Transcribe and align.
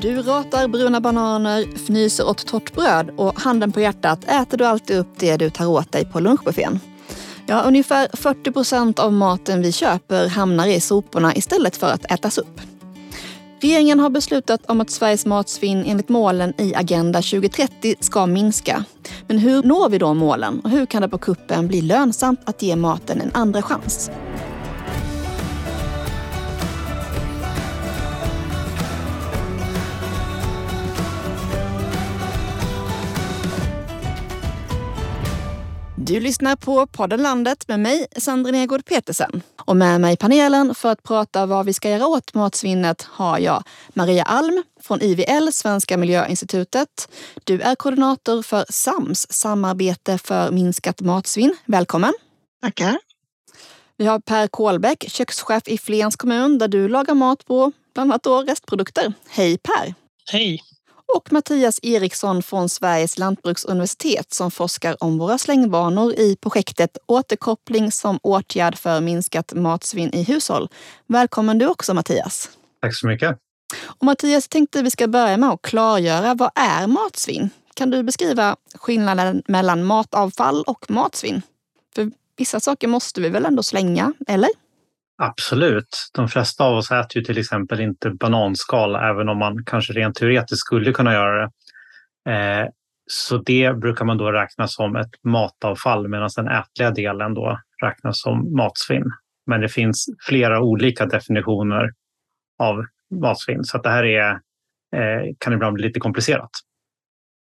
Du 0.00 0.22
ratar 0.22 0.68
bruna 0.68 1.00
bananer, 1.00 1.66
fnyser 1.74 2.28
åt 2.28 2.46
torrt 2.46 2.74
bröd 2.74 3.10
och 3.16 3.40
handen 3.40 3.72
på 3.72 3.80
hjärtat 3.80 4.24
äter 4.24 4.58
du 4.58 4.64
alltid 4.64 4.98
upp 4.98 5.08
det 5.18 5.36
du 5.36 5.50
tar 5.50 5.66
åt 5.66 5.92
dig 5.92 6.04
på 6.04 6.20
lunchbuffén. 6.20 6.80
Ja, 7.46 7.62
ungefär 7.62 8.08
40 8.12 8.52
procent 8.52 8.98
av 8.98 9.12
maten 9.12 9.62
vi 9.62 9.72
köper 9.72 10.28
hamnar 10.28 10.66
i 10.66 10.80
soporna 10.80 11.34
istället 11.34 11.76
för 11.76 11.92
att 11.92 12.12
ätas 12.12 12.38
upp. 12.38 12.60
Regeringen 13.60 14.00
har 14.00 14.10
beslutat 14.10 14.66
om 14.66 14.80
att 14.80 14.90
Sveriges 14.90 15.26
matsvinn 15.26 15.84
enligt 15.86 16.08
målen 16.08 16.52
i 16.58 16.74
Agenda 16.74 17.22
2030 17.22 17.94
ska 18.00 18.26
minska. 18.26 18.84
Men 19.26 19.38
hur 19.38 19.62
når 19.62 19.88
vi 19.88 19.98
då 19.98 20.14
målen 20.14 20.60
och 20.60 20.70
hur 20.70 20.86
kan 20.86 21.02
det 21.02 21.08
på 21.08 21.18
kuppen 21.18 21.68
bli 21.68 21.82
lönsamt 21.82 22.40
att 22.44 22.62
ge 22.62 22.76
maten 22.76 23.20
en 23.20 23.30
andra 23.34 23.62
chans? 23.62 24.10
Du 36.06 36.20
lyssnar 36.20 36.56
på 36.56 36.86
podden 36.86 37.22
Landet 37.22 37.68
med 37.68 37.80
mig, 37.80 38.06
Sandra 38.16 38.50
Negård 38.50 38.84
Petersen. 38.84 39.42
Och 39.56 39.76
med 39.76 40.00
mig 40.00 40.14
i 40.14 40.16
panelen 40.16 40.74
för 40.74 40.92
att 40.92 41.02
prata 41.02 41.46
vad 41.46 41.66
vi 41.66 41.72
ska 41.72 41.90
göra 41.90 42.06
åt 42.06 42.34
matsvinnet 42.34 43.02
har 43.02 43.38
jag 43.38 43.62
Maria 43.88 44.22
Alm 44.22 44.62
från 44.80 45.02
IVL, 45.02 45.52
Svenska 45.52 45.96
Miljöinstitutet. 45.96 47.08
Du 47.44 47.60
är 47.60 47.74
koordinator 47.74 48.42
för 48.42 48.64
SAMS, 48.70 49.32
Samarbete 49.32 50.18
för 50.18 50.50
minskat 50.50 51.00
matsvinn. 51.00 51.56
Välkommen! 51.64 52.12
Tackar! 52.62 52.98
Vi 53.96 54.06
har 54.06 54.18
Per 54.18 54.46
Kålbäck, 54.46 55.04
kökschef 55.08 55.62
i 55.66 55.78
Flens 55.78 56.16
kommun 56.16 56.58
där 56.58 56.68
du 56.68 56.88
lagar 56.88 57.14
mat 57.14 57.46
på 57.46 57.72
bland 57.94 58.12
annat 58.12 58.22
då 58.22 58.42
restprodukter. 58.42 59.12
Hej 59.28 59.58
Per! 59.58 59.94
Hej! 60.32 60.71
Och 61.16 61.32
Mattias 61.32 61.78
Eriksson 61.82 62.42
från 62.42 62.68
Sveriges 62.68 63.18
lantbruksuniversitet 63.18 64.32
som 64.32 64.50
forskar 64.50 64.96
om 65.00 65.18
våra 65.18 65.38
slängvanor 65.38 66.12
i 66.12 66.36
projektet 66.36 66.98
Återkoppling 67.06 67.92
som 67.92 68.18
åtgärd 68.22 68.78
för 68.78 69.00
minskat 69.00 69.52
matsvinn 69.54 70.14
i 70.14 70.22
hushåll. 70.22 70.68
Välkommen 71.06 71.58
du 71.58 71.66
också 71.66 71.94
Mattias. 71.94 72.50
Tack 72.82 72.94
så 72.94 73.06
mycket. 73.06 73.38
Och 73.84 74.06
Mattias, 74.06 74.48
tänkte 74.48 74.82
vi 74.82 74.90
ska 74.90 75.08
börja 75.08 75.36
med 75.36 75.50
att 75.50 75.62
klargöra 75.62 76.34
vad 76.34 76.50
är 76.54 76.86
matsvinn? 76.86 77.50
Kan 77.74 77.90
du 77.90 78.02
beskriva 78.02 78.56
skillnaden 78.74 79.42
mellan 79.48 79.84
matavfall 79.84 80.62
och 80.62 80.90
matsvinn? 80.90 81.42
För 81.94 82.10
vissa 82.36 82.60
saker 82.60 82.88
måste 82.88 83.20
vi 83.20 83.28
väl 83.28 83.46
ändå 83.46 83.62
slänga, 83.62 84.12
eller? 84.28 84.50
Absolut. 85.24 86.10
De 86.12 86.28
flesta 86.28 86.64
av 86.64 86.76
oss 86.76 86.90
äter 86.90 87.16
ju 87.16 87.22
till 87.22 87.38
exempel 87.38 87.80
inte 87.80 88.10
bananskal, 88.10 88.94
även 88.94 89.28
om 89.28 89.38
man 89.38 89.64
kanske 89.64 89.92
rent 89.92 90.14
teoretiskt 90.14 90.60
skulle 90.60 90.92
kunna 90.92 91.12
göra 91.12 91.40
det. 91.40 91.50
Eh, 92.32 92.68
så 93.10 93.36
det 93.36 93.72
brukar 93.80 94.04
man 94.04 94.18
då 94.18 94.32
räkna 94.32 94.68
som 94.68 94.96
ett 94.96 95.10
matavfall 95.24 96.08
medan 96.08 96.30
den 96.36 96.48
ätliga 96.48 96.90
delen 96.90 97.34
då 97.34 97.58
räknas 97.82 98.20
som 98.20 98.56
matsvinn. 98.56 99.04
Men 99.46 99.60
det 99.60 99.68
finns 99.68 100.06
flera 100.28 100.60
olika 100.60 101.06
definitioner 101.06 101.90
av 102.58 102.84
matsvinn 103.20 103.64
så 103.64 103.76
att 103.76 103.82
det 103.82 103.90
här 103.90 104.04
är, 104.04 104.30
eh, 104.96 105.34
kan 105.38 105.52
ibland 105.52 105.74
bli 105.74 105.86
lite 105.86 106.00
komplicerat. 106.00 106.50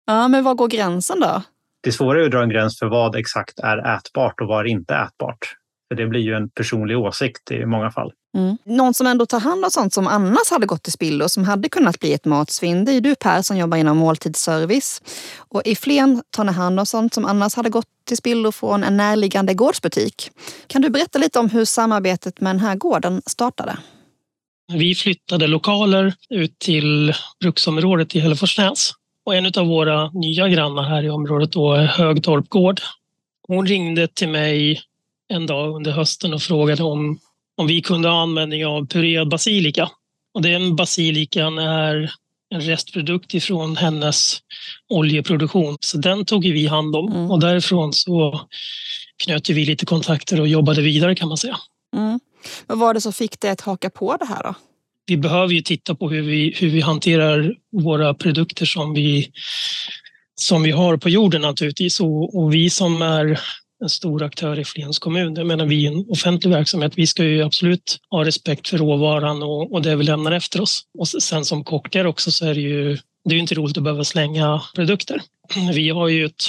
Ja, 0.06 0.28
men 0.28 0.44
var 0.44 0.56
går 0.56 0.67
gränsen 0.67 1.19
då? 1.19 1.44
Det 1.84 1.91
svåra 1.91 2.22
är 2.22 2.25
att 2.25 2.31
dra 2.31 2.44
en 2.44 2.50
gräns 2.50 2.80
för 2.80 2.88
vad 2.88 3.16
exakt 3.16 3.59
är 3.59 3.95
ätbart 3.97 4.41
och 4.41 4.47
vad 4.47 4.66
är 4.66 4.69
inte 4.69 4.95
ätbart. 4.95 5.58
För 5.88 5.96
det 5.96 6.08
blir 6.08 6.22
ju 6.22 6.34
en 6.34 6.50
personlig 6.50 6.98
åsikt 6.98 7.52
i 7.52 7.66
många 7.66 7.92
fall. 7.92 8.12
Mm. 8.38 8.58
Någon 8.64 8.94
som 8.94 9.08
ändå 9.08 9.26
tar 9.26 9.40
hand 9.40 9.66
om 9.66 9.72
sånt 9.72 9.94
som 9.94 10.08
annars 10.08 10.52
hade 10.52 10.66
gått 10.66 10.84
till 10.84 10.94
spillo 10.94 11.24
och 11.24 11.32
som 11.32 11.44
hade 11.44 11.70
kunnat 11.70 12.00
bli 12.00 12.14
ett 12.14 12.26
matsvinn, 12.26 12.86
det 12.86 12.92
är 12.92 13.02
du 13.02 13.16
Per 13.16 13.42
som 13.42 13.58
jobbar 13.58 13.78
inom 13.78 13.98
måltidsservice. 13.98 15.02
Och 15.38 15.62
i 15.66 15.76
Flen 15.76 16.24
tar 16.30 16.44
ni 16.44 16.52
hand 16.52 16.80
om 16.80 16.86
sånt 16.86 17.14
som 17.14 17.26
annars 17.26 17.56
hade 17.56 17.70
gått 17.70 17.88
till 18.08 18.18
spillo 18.18 18.52
från 18.52 18.84
en 18.84 18.98
närliggande 18.98 19.54
gårdsbutik. 19.54 20.31
Kan 20.68 20.81
du 20.81 20.90
berätta 20.90 21.20
lite 21.20 21.40
om 21.40 21.50
hur 21.50 21.66
samarbetet 21.66 22.42
med 22.42 22.56
den 22.56 22.59
här 22.59 22.76
gården 22.76 23.22
startade? 23.26 23.78
Vi 24.74 24.96
flyttade 24.96 25.47
lokaler 25.47 26.14
ut 26.30 26.59
till 26.59 27.14
bruksområdet 27.40 28.16
i 28.16 28.20
Hälleforsnäs. 28.20 28.92
Och 29.26 29.36
en 29.36 29.46
av 29.58 29.68
våra 29.68 30.09
nya 30.09 30.47
grannar 30.47 30.84
här 30.84 31.03
i 31.03 31.09
området 31.09 31.52
då 31.52 31.74
är 31.74 31.86
Högtorp 31.86 32.50
gård. 32.50 32.81
Hon 33.47 33.68
ringde 33.68 34.08
till 34.08 34.30
mig 34.30 34.81
en 35.34 35.46
dag 35.46 35.76
under 35.76 35.92
hösten 35.92 36.34
och 36.34 36.42
frågade 36.42 36.84
om, 36.84 37.20
om 37.58 37.68
vi 37.68 37.82
kunde 37.82 38.10
ha 38.10 38.22
användning 38.22 38.66
av 38.66 38.88
purerad 38.88 39.30
basilika. 39.30 39.90
Och 40.34 40.42
den 40.42 40.76
basilikan 40.76 41.58
är 41.58 42.12
en 42.50 42.62
restprodukt 42.62 43.34
ifrån 43.34 43.78
hennes 43.78 44.40
oljeproduktion. 44.90 45.78
Så 45.80 45.98
den 45.98 46.26
tog 46.26 46.44
vi 46.44 46.68
hand 46.68 46.96
om 46.96 47.12
mm. 47.12 47.32
och 47.32 47.40
därifrån 47.40 47.94
så 47.94 48.42
knöt 49.24 49.50
vi 49.50 49.66
lite 49.66 49.86
kontakter 49.86 50.42
och 50.42 50.48
jobbade 50.48 50.82
vidare 50.82 51.16
kan 51.16 51.28
man 51.28 51.38
säga. 51.38 51.58
Mm. 51.96 52.20
Vad 52.68 52.78
var 52.78 52.94
det 52.94 53.02
som 53.02 53.14
fick 53.14 53.40
dig 53.40 53.52
att 53.52 53.62
haka 53.62 53.90
på 53.90 54.18
det 54.18 54.26
här 54.26 54.44
då? 54.44 54.56
Vi 55.06 55.18
behöver 55.18 55.54
ju 55.54 55.62
titta 55.62 55.96
på 55.96 56.09
hur 56.09 56.22
vi, 56.22 56.54
hur 56.58 56.70
vi 56.70 56.82
hanterar 56.82 57.56
våra 57.72 58.14
produkter 58.14 58.66
som 58.66 58.94
vi, 58.94 59.32
som 60.36 60.64
vi 60.64 60.72
har 60.72 60.98
på 60.98 61.09
jorden 61.09 61.42
naturligtvis. 61.42 62.00
Och, 62.00 62.38
och 62.38 62.54
vi 62.54 62.70
som 62.70 63.02
är 63.02 63.40
en 63.84 63.90
stor 63.90 64.24
aktör 64.24 64.60
i 64.60 64.66
Flens 64.66 65.00
kommun. 65.00 65.36
Jag 65.36 65.48
menar, 65.48 65.66
vi 65.66 65.86
är 65.86 65.92
en 65.92 66.06
offentlig 66.10 66.52
verksamhet. 66.52 66.94
Vi 66.96 67.08
ska 67.08 67.24
ju 67.24 67.44
absolut 67.44 68.00
ha 68.10 68.26
respekt 68.26 68.68
för 68.68 68.78
råvaran 68.78 69.44
och, 69.44 69.74
och 69.74 69.82
det 69.82 69.96
vi 69.96 70.04
lämnar 70.04 70.32
efter 70.32 70.62
oss. 70.62 70.82
Och 70.98 71.08
sen 71.08 71.46
som 71.46 71.64
kockar 71.64 72.06
också 72.06 72.32
så 72.32 72.46
är 72.46 72.54
det 72.54 72.62
ju 72.62 72.98
det 73.30 73.36
är 73.36 73.40
inte 73.40 73.56
roligt 73.56 73.78
att 73.78 73.84
behöva 73.84 74.04
slänga 74.04 74.62
produkter. 74.76 75.22
Vi 75.74 75.90
har 75.90 76.08
ju 76.08 76.26
ett, 76.26 76.44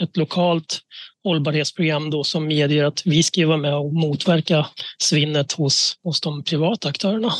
ett 0.00 0.16
lokalt 0.16 0.80
hållbarhetsprogram 1.24 2.10
då 2.10 2.24
som 2.24 2.46
medger 2.46 2.84
att 2.84 3.02
vi 3.06 3.22
ska 3.22 3.46
vara 3.46 3.56
med 3.56 3.74
och 3.74 3.94
motverka 3.94 4.66
svinnet 4.98 5.52
hos, 5.52 5.98
hos 6.02 6.20
de 6.20 6.44
privata 6.44 6.88
aktörerna. 6.88 7.32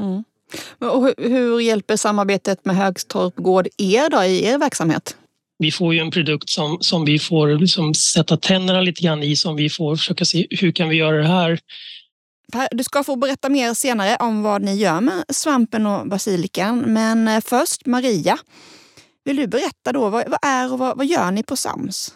Mm. 0.00 0.24
Och 0.78 1.04
hur, 1.04 1.28
hur 1.28 1.60
hjälper 1.60 1.96
samarbetet 1.96 2.64
med 2.64 2.76
Högstorp 2.76 3.36
Gård 3.36 3.68
er 3.78 4.10
då 4.10 4.22
i 4.22 4.44
er 4.44 4.58
verksamhet? 4.58 5.16
Vi 5.58 5.70
får 5.70 5.94
ju 5.94 6.00
en 6.00 6.10
produkt 6.10 6.50
som, 6.50 6.78
som 6.80 7.04
vi 7.04 7.18
får 7.18 7.48
liksom 7.48 7.94
sätta 7.94 8.36
tänderna 8.36 8.80
lite 8.80 9.02
grann 9.02 9.22
i, 9.22 9.36
som 9.36 9.56
vi 9.56 9.70
får 9.70 9.96
försöka 9.96 10.24
se 10.24 10.46
hur 10.50 10.72
kan 10.72 10.88
vi 10.88 10.96
göra 10.96 11.16
det 11.16 11.28
här. 11.28 11.60
Du 12.70 12.84
ska 12.84 13.04
få 13.04 13.16
berätta 13.16 13.48
mer 13.48 13.74
senare 13.74 14.16
om 14.16 14.42
vad 14.42 14.62
ni 14.62 14.76
gör 14.76 15.00
med 15.00 15.24
svampen 15.28 15.86
och 15.86 16.08
basilikan. 16.08 16.78
Men 16.78 17.28
eh, 17.28 17.40
först 17.40 17.86
Maria, 17.86 18.38
vill 19.24 19.36
du 19.36 19.46
berätta 19.46 19.92
då 19.92 20.08
vad, 20.08 20.28
vad 20.28 20.38
är 20.42 20.72
och 20.72 20.78
vad, 20.78 20.96
vad 20.96 21.06
gör 21.06 21.30
ni 21.30 21.42
på 21.42 21.56
SAMS? 21.56 22.14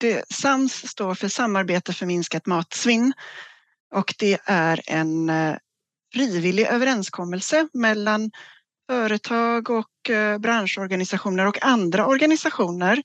Det, 0.00 0.24
SAMS 0.34 0.72
står 0.72 1.14
för 1.14 1.28
Samarbete 1.28 1.92
för 1.92 2.06
minskat 2.06 2.46
matsvinn 2.46 3.12
och 3.94 4.14
det 4.18 4.38
är 4.44 4.80
en 4.86 5.30
eh, 5.30 5.56
frivillig 6.14 6.66
överenskommelse 6.66 7.68
mellan 7.72 8.30
företag 8.92 9.70
och 9.70 10.10
eh, 10.10 10.38
branschorganisationer 10.38 11.46
och 11.46 11.64
andra 11.64 12.06
organisationer 12.06 13.02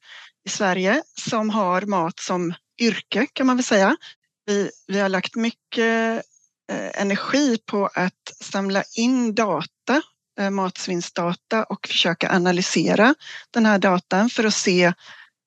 i 0.47 0.49
Sverige 0.49 1.03
som 1.29 1.49
har 1.49 1.81
mat 1.81 2.19
som 2.19 2.53
yrke 2.81 3.27
kan 3.33 3.47
man 3.47 3.55
väl 3.55 3.63
säga. 3.63 3.97
Vi, 4.45 4.69
vi 4.87 4.99
har 4.99 5.09
lagt 5.09 5.35
mycket 5.35 6.23
eh, 6.71 7.01
energi 7.01 7.57
på 7.65 7.89
att 7.93 8.33
samla 8.43 8.83
in 8.97 9.35
data, 9.35 10.01
eh, 10.39 10.49
matsvinnsdata 10.49 11.63
och 11.63 11.87
försöka 11.87 12.31
analysera 12.31 13.15
den 13.51 13.65
här 13.65 13.79
datan 13.79 14.29
för 14.29 14.43
att 14.43 14.53
se 14.53 14.93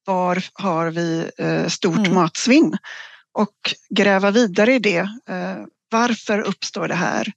var 0.05 0.45
har 0.53 0.91
vi 0.91 1.31
stort 1.69 1.97
mm. 1.97 2.15
matsvinn 2.15 2.77
och 3.33 3.75
gräva 3.91 4.31
vidare 4.31 4.75
i 4.75 4.79
det. 4.79 5.09
Varför 5.91 6.39
uppstår 6.41 6.89
det 6.89 6.95
här? 6.95 7.33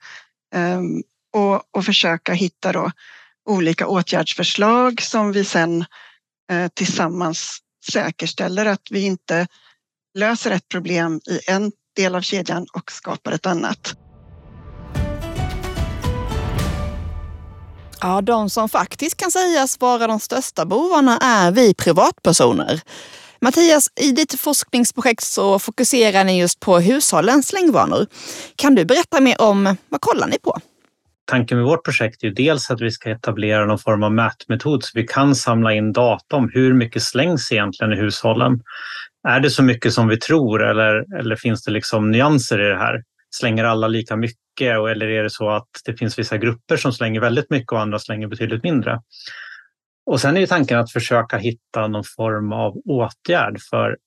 Och, 1.34 1.76
och 1.78 1.86
försöka 1.86 2.34
hitta 2.34 2.72
då 2.72 2.92
olika 3.50 3.88
åtgärdsförslag 3.88 5.02
som 5.02 5.32
vi 5.32 5.46
sen 5.46 5.86
eh, 6.52 6.68
tillsammans 6.74 7.60
säkerställer 7.92 8.66
att 8.66 8.88
vi 8.90 9.06
inte 9.06 9.48
löser 10.18 10.52
ett 10.52 10.70
problem 10.70 11.22
i 11.30 11.52
en 11.52 11.72
del 11.96 12.16
av 12.16 12.22
kedjan 12.22 12.66
och 12.74 12.92
skapar 12.92 13.32
ett 13.32 13.46
annat. 13.46 13.96
Ja, 18.02 18.22
de 18.22 18.50
som 18.50 18.70
faktiskt 18.70 19.18
kan 19.18 19.32
sägas 19.32 19.80
vara 19.80 20.08
de 20.08 20.20
största 20.20 20.66
bovarna 20.66 21.18
är 21.18 21.52
vi 21.52 21.74
privatpersoner. 21.74 22.82
Mattias, 23.42 23.90
i 23.96 24.12
ditt 24.12 24.40
forskningsprojekt 24.40 25.24
så 25.24 25.60
fokuserar 25.60 26.24
ni 26.24 26.40
just 26.40 26.60
på 26.60 26.80
hushållens 26.80 27.48
slängvanor. 27.48 28.08
Kan 28.56 28.76
du 28.76 28.86
berätta 28.86 29.22
mer 29.22 29.42
om 29.42 29.78
vad 29.90 30.02
kollar 30.02 30.28
ni 30.28 30.40
på? 30.40 30.60
Tanken 31.26 31.58
med 31.58 31.68
vårt 31.68 31.86
projekt 31.86 32.24
är 32.24 32.30
dels 32.30 32.72
att 32.72 32.82
vi 32.82 32.92
ska 32.92 33.10
etablera 33.10 33.66
någon 33.66 33.80
form 33.80 34.04
av 34.04 34.14
mätmetod 34.14 34.84
så 34.84 34.92
vi 34.96 35.08
kan 35.08 35.36
samla 35.36 35.74
in 35.74 35.94
data 35.94 36.36
om 36.36 36.50
hur 36.54 36.74
mycket 36.74 37.04
slängs 37.04 37.52
egentligen 37.52 37.94
i 37.94 37.96
hushållen. 37.96 38.62
Är 39.28 39.40
det 39.40 39.50
så 39.50 39.64
mycket 39.64 39.94
som 39.94 40.08
vi 40.08 40.18
tror 40.18 40.64
eller, 40.64 41.20
eller 41.20 41.36
finns 41.36 41.64
det 41.64 41.72
liksom 41.72 42.12
nyanser 42.12 42.66
i 42.66 42.70
det 42.70 42.78
här? 42.78 43.04
slänger 43.36 43.64
alla 43.64 43.88
lika 43.88 44.16
mycket 44.16 44.78
eller 44.92 45.06
är 45.06 45.24
det 45.24 45.30
så 45.30 45.50
att 45.50 45.68
det 45.86 45.94
finns 45.94 46.20
vissa 46.20 46.38
grupper 46.38 46.78
som 46.78 46.94
slänger 46.94 47.20
väldigt 47.20 47.50
mycket 47.50 47.72
och 47.72 47.80
andra 47.80 48.00
slänger 48.00 48.28
betydligt 48.28 48.64
mindre? 48.64 49.02
Och 50.06 50.22
sen 50.22 50.38
är 50.38 50.42
ju 50.42 50.48
tanken 50.48 50.80
att 50.80 50.92
försöka 50.92 51.38
hitta 51.38 51.88
någon 51.88 52.04
form 52.16 52.54
av 52.54 52.74
åtgärd 52.86 53.60
för 53.70 53.98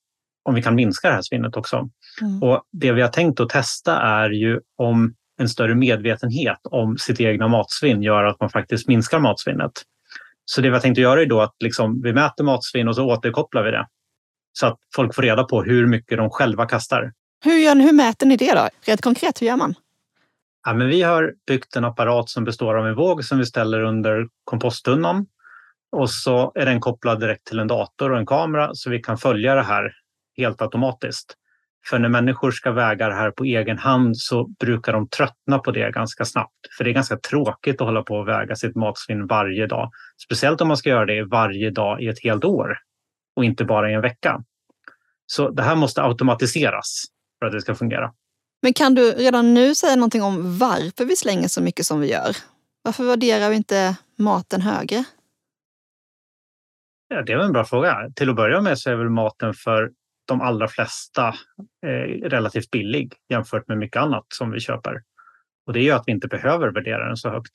om 0.42 0.54
vi 0.54 0.62
kan 0.62 0.74
minska 0.74 1.08
det 1.08 1.14
här 1.14 1.22
svinnet 1.22 1.56
också. 1.56 1.88
Mm. 2.22 2.42
Och 2.42 2.62
det 2.72 2.92
vi 2.92 3.02
har 3.02 3.08
tänkt 3.08 3.40
att 3.40 3.48
testa 3.48 3.96
är 3.96 4.30
ju 4.30 4.60
om 4.76 5.14
en 5.38 5.48
större 5.48 5.74
medvetenhet 5.74 6.58
om 6.62 6.98
sitt 6.98 7.20
egna 7.20 7.48
matsvinn 7.48 8.02
gör 8.02 8.24
att 8.24 8.40
man 8.40 8.50
faktiskt 8.50 8.88
minskar 8.88 9.18
matsvinnet. 9.18 9.72
Så 10.44 10.60
det 10.60 10.68
vi 10.68 10.74
har 10.74 10.80
tänkt 10.80 10.98
att 10.98 11.02
göra 11.02 11.22
är 11.22 11.26
då 11.26 11.40
att 11.40 11.54
liksom, 11.60 12.02
vi 12.02 12.12
mäter 12.12 12.44
matsvinn 12.44 12.88
och 12.88 12.96
så 12.96 13.04
återkopplar 13.04 13.62
vi 13.62 13.70
det. 13.70 13.86
Så 14.52 14.66
att 14.66 14.78
folk 14.94 15.14
får 15.14 15.22
reda 15.22 15.44
på 15.44 15.62
hur 15.62 15.86
mycket 15.86 16.18
de 16.18 16.30
själva 16.30 16.66
kastar. 16.66 17.12
Hur, 17.44 17.58
gör, 17.58 17.74
hur 17.74 17.92
mäter 17.92 18.26
ni 18.26 18.36
det 18.36 18.54
då? 18.54 18.68
Rent 18.86 19.00
konkret, 19.00 19.42
hur 19.42 19.46
gör 19.46 19.56
man? 19.56 19.74
Ja, 20.66 20.74
men 20.74 20.88
vi 20.88 21.02
har 21.02 21.34
byggt 21.46 21.76
en 21.76 21.84
apparat 21.84 22.28
som 22.28 22.44
består 22.44 22.78
av 22.78 22.86
en 22.86 22.94
våg 22.94 23.24
som 23.24 23.38
vi 23.38 23.46
ställer 23.46 23.82
under 23.82 24.28
komposttunnan. 24.44 25.26
Och 25.92 26.10
så 26.10 26.52
är 26.54 26.66
den 26.66 26.80
kopplad 26.80 27.20
direkt 27.20 27.46
till 27.46 27.58
en 27.58 27.66
dator 27.66 28.12
och 28.12 28.18
en 28.18 28.26
kamera 28.26 28.70
så 28.74 28.90
vi 28.90 28.98
kan 28.98 29.18
följa 29.18 29.54
det 29.54 29.62
här 29.62 29.92
helt 30.36 30.62
automatiskt. 30.62 31.34
För 31.90 31.98
när 31.98 32.08
människor 32.08 32.50
ska 32.50 32.70
väga 32.70 33.08
det 33.08 33.14
här 33.14 33.30
på 33.30 33.44
egen 33.44 33.78
hand 33.78 34.18
så 34.18 34.48
brukar 34.48 34.92
de 34.92 35.08
tröttna 35.08 35.58
på 35.58 35.70
det 35.70 35.90
ganska 35.90 36.24
snabbt. 36.24 36.52
För 36.76 36.84
det 36.84 36.90
är 36.90 36.94
ganska 36.94 37.16
tråkigt 37.16 37.80
att 37.80 37.86
hålla 37.86 38.02
på 38.02 38.14
och 38.14 38.28
väga 38.28 38.56
sitt 38.56 38.76
matsvinn 38.76 39.26
varje 39.26 39.66
dag. 39.66 39.90
Speciellt 40.24 40.60
om 40.60 40.68
man 40.68 40.76
ska 40.76 40.88
göra 40.88 41.06
det 41.06 41.24
varje 41.24 41.70
dag 41.70 42.02
i 42.02 42.08
ett 42.08 42.22
helt 42.22 42.44
år 42.44 42.78
och 43.36 43.44
inte 43.44 43.64
bara 43.64 43.90
i 43.90 43.94
en 43.94 44.00
vecka. 44.00 44.42
Så 45.26 45.50
det 45.50 45.62
här 45.62 45.76
måste 45.76 46.02
automatiseras 46.02 47.04
för 47.38 47.46
att 47.46 47.52
det 47.52 47.60
ska 47.60 47.74
fungera. 47.74 48.12
Men 48.62 48.72
kan 48.72 48.94
du 48.94 49.12
redan 49.12 49.54
nu 49.54 49.74
säga 49.74 49.96
någonting 49.96 50.22
om 50.22 50.58
varför 50.58 51.04
vi 51.04 51.16
slänger 51.16 51.48
så 51.48 51.62
mycket 51.62 51.86
som 51.86 52.00
vi 52.00 52.10
gör? 52.10 52.36
Varför 52.82 53.04
värderar 53.04 53.50
vi 53.50 53.56
inte 53.56 53.96
maten 54.16 54.60
högre? 54.60 55.04
Ja, 57.08 57.22
det 57.22 57.32
är 57.32 57.38
en 57.38 57.52
bra 57.52 57.64
fråga. 57.64 58.10
Till 58.14 58.30
att 58.30 58.36
börja 58.36 58.60
med 58.60 58.78
så 58.78 58.90
är 58.90 58.94
väl 58.94 59.10
maten 59.10 59.54
för 59.54 59.90
de 60.26 60.40
allra 60.40 60.68
flesta 60.68 61.28
eh, 61.86 62.28
relativt 62.28 62.70
billig 62.70 63.12
jämfört 63.28 63.68
med 63.68 63.78
mycket 63.78 64.02
annat 64.02 64.26
som 64.28 64.50
vi 64.50 64.60
köper. 64.60 65.02
Och 65.66 65.72
det 65.72 65.82
gör 65.82 65.96
att 65.96 66.04
vi 66.06 66.12
inte 66.12 66.28
behöver 66.28 66.68
värdera 66.68 67.06
den 67.06 67.16
så 67.16 67.30
högt. 67.30 67.52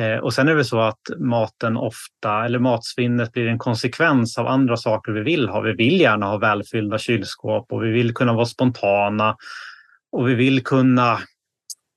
Eh, 0.00 0.16
och 0.16 0.34
sen 0.34 0.48
är 0.48 0.54
det 0.54 0.64
så 0.64 0.80
att 0.80 1.00
maten 1.18 1.76
ofta, 1.76 2.44
eller 2.44 2.58
matsvinnet 2.58 3.32
blir 3.32 3.46
en 3.46 3.58
konsekvens 3.58 4.38
av 4.38 4.46
andra 4.46 4.76
saker 4.76 5.12
vi 5.12 5.20
vill 5.20 5.48
ha. 5.48 5.60
Vi 5.60 5.72
vill 5.72 6.00
gärna 6.00 6.26
ha 6.26 6.38
välfyllda 6.38 6.98
kylskåp 6.98 7.72
och 7.72 7.84
vi 7.84 7.90
vill 7.90 8.14
kunna 8.14 8.32
vara 8.32 8.46
spontana 8.46 9.36
och 10.12 10.28
vi 10.28 10.34
vill 10.34 10.64
kunna, 10.64 11.18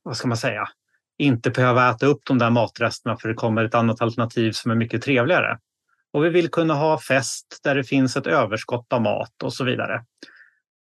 vad 0.04 0.18
ska 0.18 0.28
man 0.28 0.38
säga, 0.38 0.68
inte 1.18 1.50
behöva 1.50 1.90
äta 1.90 2.06
upp 2.06 2.22
de 2.24 2.38
där 2.38 2.50
matresterna 2.50 3.18
för 3.18 3.28
det 3.28 3.34
kommer 3.34 3.66
ett 3.66 3.76
annat 3.76 4.02
alternativ 4.02 4.52
som 4.52 4.72
är 4.72 4.76
mycket 4.76 5.02
trevligare. 5.02 5.58
Och 6.14 6.26
vi 6.26 6.30
vill 6.30 6.50
kunna 6.50 6.74
ha 6.74 7.00
fest 7.00 7.60
där 7.64 7.76
det 7.76 7.84
finns 7.84 8.18
ett 8.18 8.28
överskott 8.28 8.94
av 8.94 9.02
mat 9.02 9.44
och 9.44 9.54
så 9.54 9.64
vidare. 9.64 10.04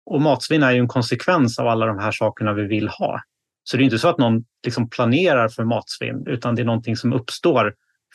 Och 0.05 0.21
matsvinn 0.21 0.63
är 0.63 0.71
ju 0.71 0.79
en 0.79 0.87
konsekvens 0.87 1.59
av 1.59 1.67
alla 1.67 1.85
de 1.85 1.99
här 1.99 2.11
sakerna 2.11 2.53
vi 2.53 2.63
vill 2.63 2.87
ha. 2.87 3.21
Så 3.63 3.77
det 3.77 3.83
är 3.83 3.85
inte 3.85 3.99
så 3.99 4.07
att 4.07 4.17
någon 4.17 4.43
liksom 4.65 4.89
planerar 4.89 5.49
för 5.49 5.63
matsvinn 5.63 6.27
utan 6.27 6.55
det 6.55 6.61
är 6.61 6.65
någonting 6.65 6.97
som 6.97 7.13
uppstår 7.13 7.73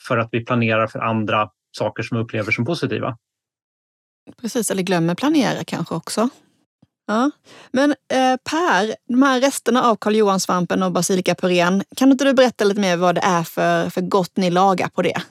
för 0.09 0.19
att 0.19 0.29
vi 0.33 0.45
planerar 0.45 0.87
för 0.87 0.99
andra 0.99 1.51
saker 1.79 2.03
som 2.03 2.17
vi 2.17 2.25
upplever 2.25 2.53
som 2.53 2.65
positiva. 2.65 3.19
Precis, 4.41 4.71
eller 4.71 4.83
glömmer 4.83 5.15
planera 5.15 5.65
kanske 5.65 5.95
också. 5.95 6.29
Ja. 7.07 7.31
Men 7.71 7.91
eh, 7.91 8.37
Per, 8.51 8.95
de 9.09 9.23
här 9.23 9.41
resterna 9.41 9.83
av 9.83 9.97
Karl 9.97 10.15
Johan-svampen 10.15 10.83
och 10.83 10.93
basilikapurén, 10.93 11.85
kan 11.97 12.13
inte 12.13 12.25
du 12.25 12.35
berätta 12.35 12.65
lite 12.65 12.81
mer 12.81 12.97
vad 12.97 13.15
det 13.15 13.21
är 13.21 13.43
för, 13.43 13.91
för 13.91 14.01
gott 14.01 14.37
ni 14.37 14.51
lagar 14.51 14.89
på 14.89 15.03
det? 15.03 15.23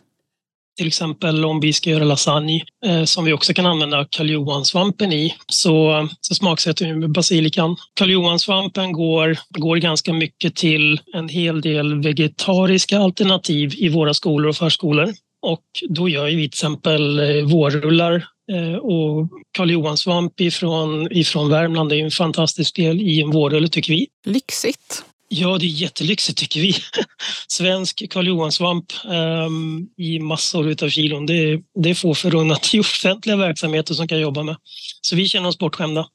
Till 0.77 0.87
exempel 0.87 1.45
om 1.45 1.59
vi 1.59 1.73
ska 1.73 1.89
göra 1.89 2.03
lasagne 2.03 2.61
eh, 2.85 3.03
som 3.03 3.25
vi 3.25 3.33
också 3.33 3.53
kan 3.53 3.65
använda 3.65 4.05
karljohansvampen 4.09 5.13
i 5.13 5.35
så, 5.47 6.07
så 6.21 6.35
smaksätter 6.35 6.85
vi 6.85 6.93
med 6.93 7.11
basilikan. 7.11 7.75
Karljohansvampen 7.93 8.91
går, 8.91 9.37
går 9.49 9.77
ganska 9.77 10.13
mycket 10.13 10.55
till 10.55 10.99
en 11.13 11.29
hel 11.29 11.61
del 11.61 12.03
vegetariska 12.03 12.99
alternativ 12.99 13.73
i 13.77 13.89
våra 13.89 14.13
skolor 14.13 14.49
och 14.49 14.55
förskolor. 14.55 15.13
Och 15.41 15.63
då 15.89 16.09
gör 16.09 16.25
vi 16.25 16.31
till 16.35 16.45
exempel 16.45 17.19
eh, 17.19 17.45
vårrullar 17.45 18.25
eh, 18.51 18.75
och 18.75 19.29
Karl 19.51 19.71
Johansvamp 19.71 20.41
ifrån, 20.41 21.07
ifrån 21.11 21.49
Värmland 21.49 21.91
är 21.91 22.03
en 22.03 22.11
fantastisk 22.11 22.75
del 22.75 23.01
i 23.01 23.21
en 23.21 23.31
vårrulle 23.31 23.67
tycker 23.67 23.93
vi. 23.93 24.07
Lyxigt! 24.25 25.03
Ja, 25.33 25.57
det 25.57 25.65
är 25.65 25.67
jättelyxigt 25.67 26.39
tycker 26.39 26.61
vi. 26.61 26.75
Svensk 27.47 28.03
Karl 28.09 28.27
Johan-svamp 28.27 28.93
um, 29.05 29.89
i 29.97 30.19
massor 30.19 30.83
av 30.83 30.89
kilon. 30.89 31.25
Det, 31.25 31.61
det 31.83 31.89
är 31.89 31.93
få 31.93 32.15
förunnat 32.15 32.73
i 32.73 32.79
offentliga 32.79 33.35
verksamheter 33.35 33.93
som 33.93 34.07
kan 34.07 34.19
jobba 34.19 34.43
med. 34.43 34.55
Så 35.01 35.15
vi 35.15 35.27
känner 35.27 35.49
oss 35.49 35.57
bortskämda. 35.57 36.07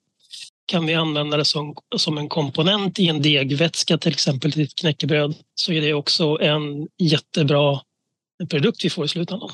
Kan 0.67 0.87
vi 0.87 0.95
använda 0.95 1.37
det 1.37 1.45
som, 1.45 1.75
som 1.97 2.19
en 2.19 2.29
komponent 2.29 2.99
i 2.99 3.09
en 3.09 3.23
degvätska, 3.23 3.99
till 3.99 4.13
exempel 4.13 4.53
till 4.53 4.63
ett 4.63 4.75
knäckebröd, 4.75 5.35
så 5.55 5.73
är 5.73 5.81
det 5.81 5.95
också 5.95 6.39
en 6.41 6.89
jättebra 6.99 7.81
produkt 8.51 8.85
vi 8.85 8.91
får 8.91 9.05
i 9.05 9.09
slutändan. 9.09 9.51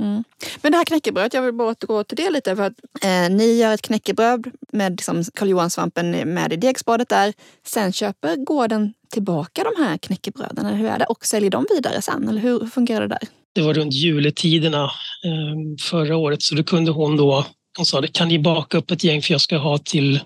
Mm. 0.00 0.24
Men 0.62 0.72
det 0.72 0.78
här 0.78 0.84
knäckebrödet, 0.84 1.34
jag 1.34 1.42
vill 1.42 1.54
bara 1.54 1.68
återgå 1.68 2.04
till 2.04 2.16
det 2.16 2.30
lite. 2.30 2.56
För 2.56 2.62
att, 2.62 2.72
eh, 3.02 3.30
ni 3.30 3.58
gör 3.58 3.74
ett 3.74 3.82
knäckebröd 3.82 4.50
med 4.72 4.92
liksom, 4.92 5.24
Karl 5.34 5.48
Johan-svampen 5.48 6.10
med 6.34 6.52
i 6.52 6.56
degspadet 6.56 7.08
där. 7.08 7.32
Sen 7.66 7.92
köper 7.92 8.36
gården 8.36 8.92
tillbaka 9.12 9.64
de 9.64 9.82
här 9.82 9.98
knäckebröden, 9.98 10.66
eller 10.66 10.76
hur 10.76 10.88
är 10.88 10.98
det? 10.98 11.04
Och 11.04 11.26
säljer 11.26 11.50
dem 11.50 11.66
vidare 11.74 12.02
sen, 12.02 12.28
eller 12.28 12.40
hur 12.40 12.66
fungerar 12.66 13.00
det 13.00 13.08
där? 13.08 13.28
Det 13.52 13.62
var 13.62 13.74
runt 13.74 13.94
juletiderna 13.94 14.84
eh, 15.24 15.82
förra 15.90 16.16
året, 16.16 16.42
så 16.42 16.54
då 16.54 16.62
kunde 16.62 16.90
hon 16.90 17.16
då 17.16 17.46
hon 17.76 17.86
sa, 17.86 18.02
kan 18.12 18.28
ni 18.28 18.38
baka 18.38 18.78
upp 18.78 18.90
ett 18.90 19.04
gäng 19.04 19.22
för 19.22 19.34
jag 19.34 19.40
ska 19.40 19.56
ha 19.56 19.78
till, 19.78 20.20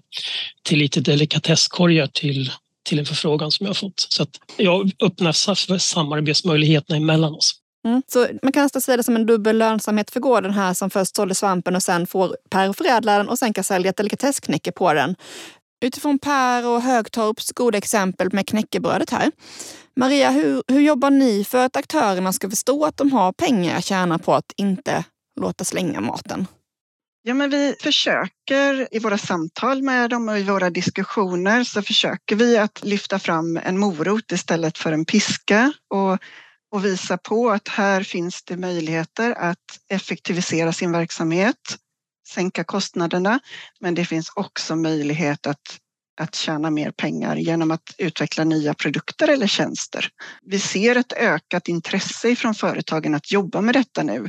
till 0.63 0.79
lite 0.79 1.01
delikatesskorgar 1.01 2.07
till, 2.07 2.51
till 2.83 2.99
en 2.99 3.07
förfrågan 3.07 3.51
som 3.51 3.67
jag 3.67 3.69
har 3.69 3.75
fått. 3.75 4.07
Så 4.09 4.23
att 4.23 4.31
jag 4.57 4.91
öppnar 5.03 5.33
för 5.67 5.79
samarbetsmöjligheterna 5.79 6.97
emellan 6.97 7.35
oss. 7.35 7.61
Mm. 7.85 8.03
Så 8.07 8.29
man 8.43 8.53
kan 8.53 8.63
nästan 8.63 8.83
säga 8.83 8.97
det 8.97 9.03
som 9.03 9.17
en 9.17 9.27
dubbel 9.27 9.59
lönsamhet 9.59 10.11
för 10.11 10.21
gården 10.21 10.53
här 10.53 10.75
som 10.75 10.91
först 10.91 11.17
sålde 11.17 11.35
svampen 11.35 11.77
och 11.77 11.83
sen 11.83 12.07
får 12.07 12.37
Per 12.51 12.73
förädla 12.73 13.19
den 13.19 13.29
och 13.29 13.39
sen 13.39 13.53
kan 13.53 13.65
sälja 13.65 13.91
ett 13.91 13.97
delikatessknäcke 13.97 14.73
på 14.73 14.93
den. 14.93 15.17
Utifrån 15.85 16.19
Per 16.19 16.67
och 16.67 16.83
Högtorps 16.83 17.53
goda 17.53 17.79
exempel 17.79 18.33
med 18.33 18.49
knäckebrödet 18.49 19.11
här. 19.11 19.33
Maria, 19.97 20.31
hur, 20.31 20.63
hur 20.69 20.81
jobbar 20.81 21.11
ni 21.11 21.45
för 21.45 21.65
att 21.67 21.77
aktörerna 21.77 22.33
ska 22.33 22.51
förstå 22.51 22.85
att 22.85 22.97
de 22.97 23.13
har 23.13 23.33
pengar 23.33 23.77
att 23.77 23.85
tjäna 23.85 24.19
på 24.19 24.35
att 24.35 24.53
inte 24.57 25.05
låta 25.41 25.65
slänga 25.65 26.01
maten? 26.01 26.47
Ja, 27.27 27.35
men 27.35 27.51
vi 27.51 27.75
försöker 27.81 28.89
i 28.91 28.99
våra 28.99 29.19
samtal 29.19 29.83
med 29.83 30.11
dem 30.11 30.29
och 30.29 30.39
i 30.39 30.43
våra 30.43 30.71
diskussioner 30.71 31.65
så 31.65 31.83
försöker 31.83 32.37
vi 32.37 32.59
att 32.59 32.85
lyfta 32.85 33.19
fram 33.19 33.57
en 33.57 33.79
morot 33.79 34.33
istället 34.33 34.79
för 34.79 34.93
en 34.93 35.05
piska 35.05 35.73
och 35.95 36.19
och 36.75 36.85
visa 36.85 37.19
på 37.19 37.51
att 37.51 37.69
här 37.69 38.03
finns 38.03 38.43
det 38.45 38.57
möjligheter 38.57 39.33
att 39.33 39.81
effektivisera 39.89 40.73
sin 40.73 40.93
verksamhet, 40.93 41.77
sänka 42.29 42.65
kostnaderna, 42.65 43.41
men 43.81 43.95
det 43.95 44.05
finns 44.05 44.33
också 44.37 44.77
möjlighet 44.77 45.47
att 45.47 45.79
att 46.21 46.35
tjäna 46.35 46.71
mer 46.71 46.91
pengar 46.91 47.37
genom 47.37 47.71
att 47.71 47.95
utveckla 47.99 48.45
nya 48.45 48.75
produkter 48.75 49.29
eller 49.29 49.47
tjänster. 49.47 50.09
Vi 50.43 50.61
ser 50.61 50.97
ett 50.97 51.13
ökat 51.13 51.69
intresse 51.69 52.37
från 52.37 52.55
företagen 52.55 53.15
att 53.15 53.33
jobba 53.33 53.61
med 53.61 53.75
detta 53.75 54.03
nu 54.03 54.29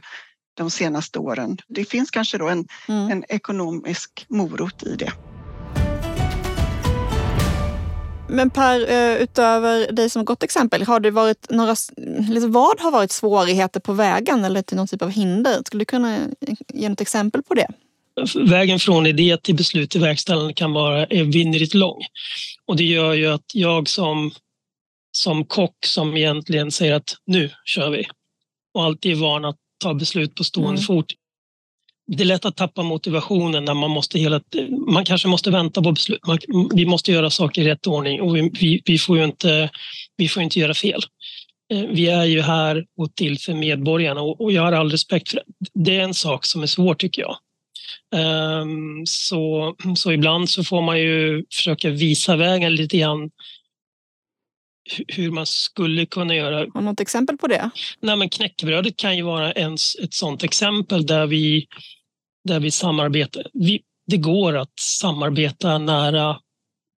de 0.57 0.71
senaste 0.71 1.19
åren. 1.19 1.57
Det 1.67 1.85
finns 1.85 2.11
kanske 2.11 2.37
då 2.37 2.49
en, 2.49 2.67
mm. 2.87 3.11
en 3.11 3.23
ekonomisk 3.29 4.25
morot 4.29 4.83
i 4.83 4.95
det. 4.95 5.11
Men 8.35 8.49
Per, 8.49 8.89
eh, 8.89 9.21
utöver 9.21 9.91
dig 9.91 10.09
som 10.09 10.25
gott 10.25 10.43
exempel, 10.43 10.83
har 10.83 10.99
det 10.99 11.11
varit 11.11 11.49
några, 11.49 11.75
liksom 12.29 12.51
vad 12.51 12.79
har 12.79 12.91
varit 12.91 13.11
svårigheter 13.11 13.79
på 13.79 13.93
vägen 13.93 14.45
eller 14.45 14.61
till 14.61 14.77
någon 14.77 14.87
typ 14.87 15.01
av 15.01 15.09
hinder? 15.09 15.61
Skulle 15.65 15.81
du 15.81 15.85
kunna 15.85 16.19
ge 16.73 16.89
något 16.89 17.01
exempel 17.01 17.43
på 17.43 17.53
det? 17.53 17.67
Vägen 18.49 18.79
från 18.79 19.05
idé 19.05 19.37
till 19.37 19.55
beslut 19.55 19.89
till 19.89 20.01
verkställande 20.01 20.53
kan 20.53 20.73
vara 20.73 21.05
evinnerligt 21.05 21.73
lång. 21.73 22.01
Och 22.65 22.75
det 22.77 22.83
gör 22.83 23.13
ju 23.13 23.27
att 23.27 23.51
jag 23.53 23.89
som, 23.89 24.31
som 25.11 25.45
kock 25.45 25.75
som 25.85 26.17
egentligen 26.17 26.71
säger 26.71 26.93
att 26.93 27.15
nu 27.25 27.49
kör 27.65 27.89
vi 27.89 28.07
och 28.73 28.83
alltid 28.83 29.11
är 29.11 29.15
van 29.15 29.45
att 29.45 29.57
ta 29.77 29.93
beslut 29.93 30.35
på 30.35 30.43
stående 30.43 30.69
mm. 30.69 30.81
fot 30.81 31.05
det 32.07 32.23
är 32.23 32.25
lätt 32.25 32.45
att 32.45 32.57
tappa 32.57 32.83
motivationen 32.83 33.65
när 33.65 33.73
man 33.73 33.91
måste 33.91 34.19
hela 34.19 34.41
man 34.87 35.05
kanske 35.05 35.27
måste 35.27 35.51
vänta 35.51 35.81
på 35.81 35.91
beslut. 35.91 36.19
Vi 36.73 36.85
måste 36.85 37.11
göra 37.11 37.29
saker 37.29 37.61
i 37.61 37.65
rätt 37.65 37.87
ordning 37.87 38.21
och 38.21 38.35
vi, 38.35 38.81
vi, 38.85 38.97
får 38.97 39.17
ju 39.17 39.23
inte, 39.23 39.69
vi 40.17 40.27
får 40.27 40.43
inte 40.43 40.59
göra 40.59 40.73
fel. 40.73 41.01
Eh, 41.73 41.81
vi 41.81 42.07
är 42.07 42.25
ju 42.25 42.41
här 42.41 42.85
och 42.97 43.15
till 43.15 43.39
för 43.39 43.53
medborgarna 43.53 44.21
och, 44.21 44.51
jag 44.51 44.61
har 44.61 44.71
all 44.71 44.91
respekt 44.91 45.29
för 45.29 45.37
det. 45.37 45.43
Det 45.73 45.95
är 45.95 46.01
en 46.01 46.13
sak 46.13 46.45
som 46.45 46.63
är 46.63 46.67
svår 46.67 46.95
tycker 46.95 47.21
jag. 47.21 47.37
Um, 48.15 49.03
så, 49.05 49.75
så 49.95 50.11
ibland 50.11 50.49
så 50.49 50.63
får 50.63 50.81
man 50.81 50.99
ju 50.99 51.43
försöka 51.53 51.89
visa 51.89 52.35
vägen 52.35 52.75
lite 52.75 52.97
grann 52.97 53.29
hur 55.07 55.31
man 55.31 55.45
skulle 55.45 56.05
kunna 56.05 56.35
göra. 56.35 56.67
Har 56.73 56.81
något 56.81 56.99
exempel 56.99 57.37
på 57.37 57.47
det? 57.47 57.69
Nej, 57.99 58.15
men 58.15 58.29
knäckebrödet 58.29 58.97
kan 58.97 59.17
ju 59.17 59.23
vara 59.23 59.51
en, 59.51 59.73
ett 59.73 60.13
sådant 60.13 60.43
exempel 60.43 61.05
där 61.05 61.27
vi, 61.27 61.67
där 62.45 62.59
vi 62.59 62.71
samarbetar. 62.71 63.47
Vi, 63.53 63.81
det 64.07 64.17
går 64.17 64.57
att 64.57 64.79
samarbeta 64.79 65.77
nära 65.77 66.37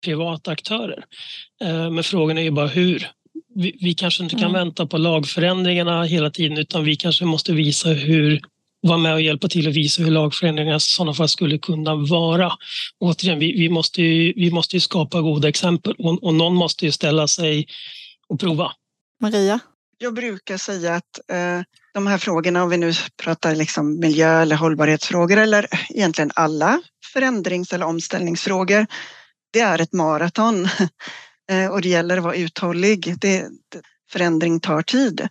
privata 0.05 0.51
aktörer. 0.51 1.05
Eh, 1.61 1.91
men 1.91 2.03
frågan 2.03 2.37
är 2.37 2.41
ju 2.41 2.51
bara 2.51 2.67
hur. 2.67 3.07
Vi, 3.55 3.77
vi 3.81 3.93
kanske 3.93 4.23
inte 4.23 4.35
kan 4.35 4.49
mm. 4.49 4.53
vänta 4.53 4.87
på 4.87 4.97
lagförändringarna 4.97 6.03
hela 6.03 6.29
tiden 6.29 6.57
utan 6.57 6.83
vi 6.83 6.95
kanske 6.95 7.25
måste 7.25 7.53
visa 7.53 7.89
hur 7.89 8.41
vara 8.81 8.97
med 8.97 9.13
och 9.13 9.21
hjälpa 9.21 9.47
till 9.47 9.67
att 9.67 9.75
visa 9.75 10.03
hur 10.03 10.11
lagförändringar 10.11 10.75
i 10.75 10.79
sådana 10.79 11.13
fall 11.13 11.29
skulle 11.29 11.57
kunna 11.57 11.95
vara. 11.95 12.51
Återigen, 12.99 13.39
vi, 13.39 13.51
vi, 13.51 13.69
måste, 13.69 14.01
ju, 14.01 14.33
vi 14.35 14.51
måste 14.51 14.75
ju 14.75 14.79
skapa 14.79 15.21
goda 15.21 15.49
exempel 15.49 15.95
och, 15.97 16.23
och 16.23 16.33
någon 16.33 16.53
måste 16.53 16.85
ju 16.85 16.91
ställa 16.91 17.27
sig 17.27 17.67
och 18.27 18.39
prova. 18.39 18.71
Maria? 19.21 19.59
Jag 19.97 20.13
brukar 20.13 20.57
säga 20.57 20.95
att 20.95 21.19
eh, 21.31 21.61
de 21.97 22.07
här 22.07 22.17
frågorna, 22.17 22.63
om 22.63 22.69
vi 22.69 22.77
nu 22.77 22.91
pratar 23.23 23.55
liksom 23.55 23.99
miljö 23.99 24.41
eller 24.41 24.55
hållbarhetsfrågor 24.55 25.37
eller 25.37 25.67
egentligen 25.89 26.31
alla 26.35 26.81
förändrings 27.13 27.73
eller 27.73 27.85
omställningsfrågor, 27.85 28.85
det 29.53 29.59
är 29.59 29.81
ett 29.81 29.93
maraton. 29.93 30.67
Eh, 31.51 31.67
och 31.67 31.81
det 31.81 31.89
gäller 31.89 32.17
att 32.17 32.23
vara 32.23 32.35
uthållig. 32.35 33.15
Det, 33.19 33.45
förändring 34.11 34.59
tar 34.59 34.81
tid. 34.81 35.21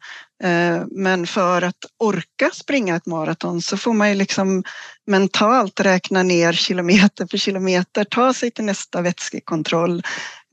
Eh, 0.42 0.82
men 0.90 1.26
för 1.26 1.62
att 1.62 1.76
orka 1.99 2.50
springa 2.52 2.96
ett 2.96 3.06
maraton 3.06 3.62
så 3.62 3.76
får 3.76 3.92
man 3.92 4.08
ju 4.08 4.14
liksom 4.14 4.64
mentalt 5.06 5.80
räkna 5.80 6.23
ner 6.23 6.52
kilometer 6.52 7.26
för 7.30 7.38
kilometer, 7.38 8.04
ta 8.04 8.32
sig 8.32 8.50
till 8.50 8.64
nästa 8.64 9.02
vätskekontroll 9.02 10.02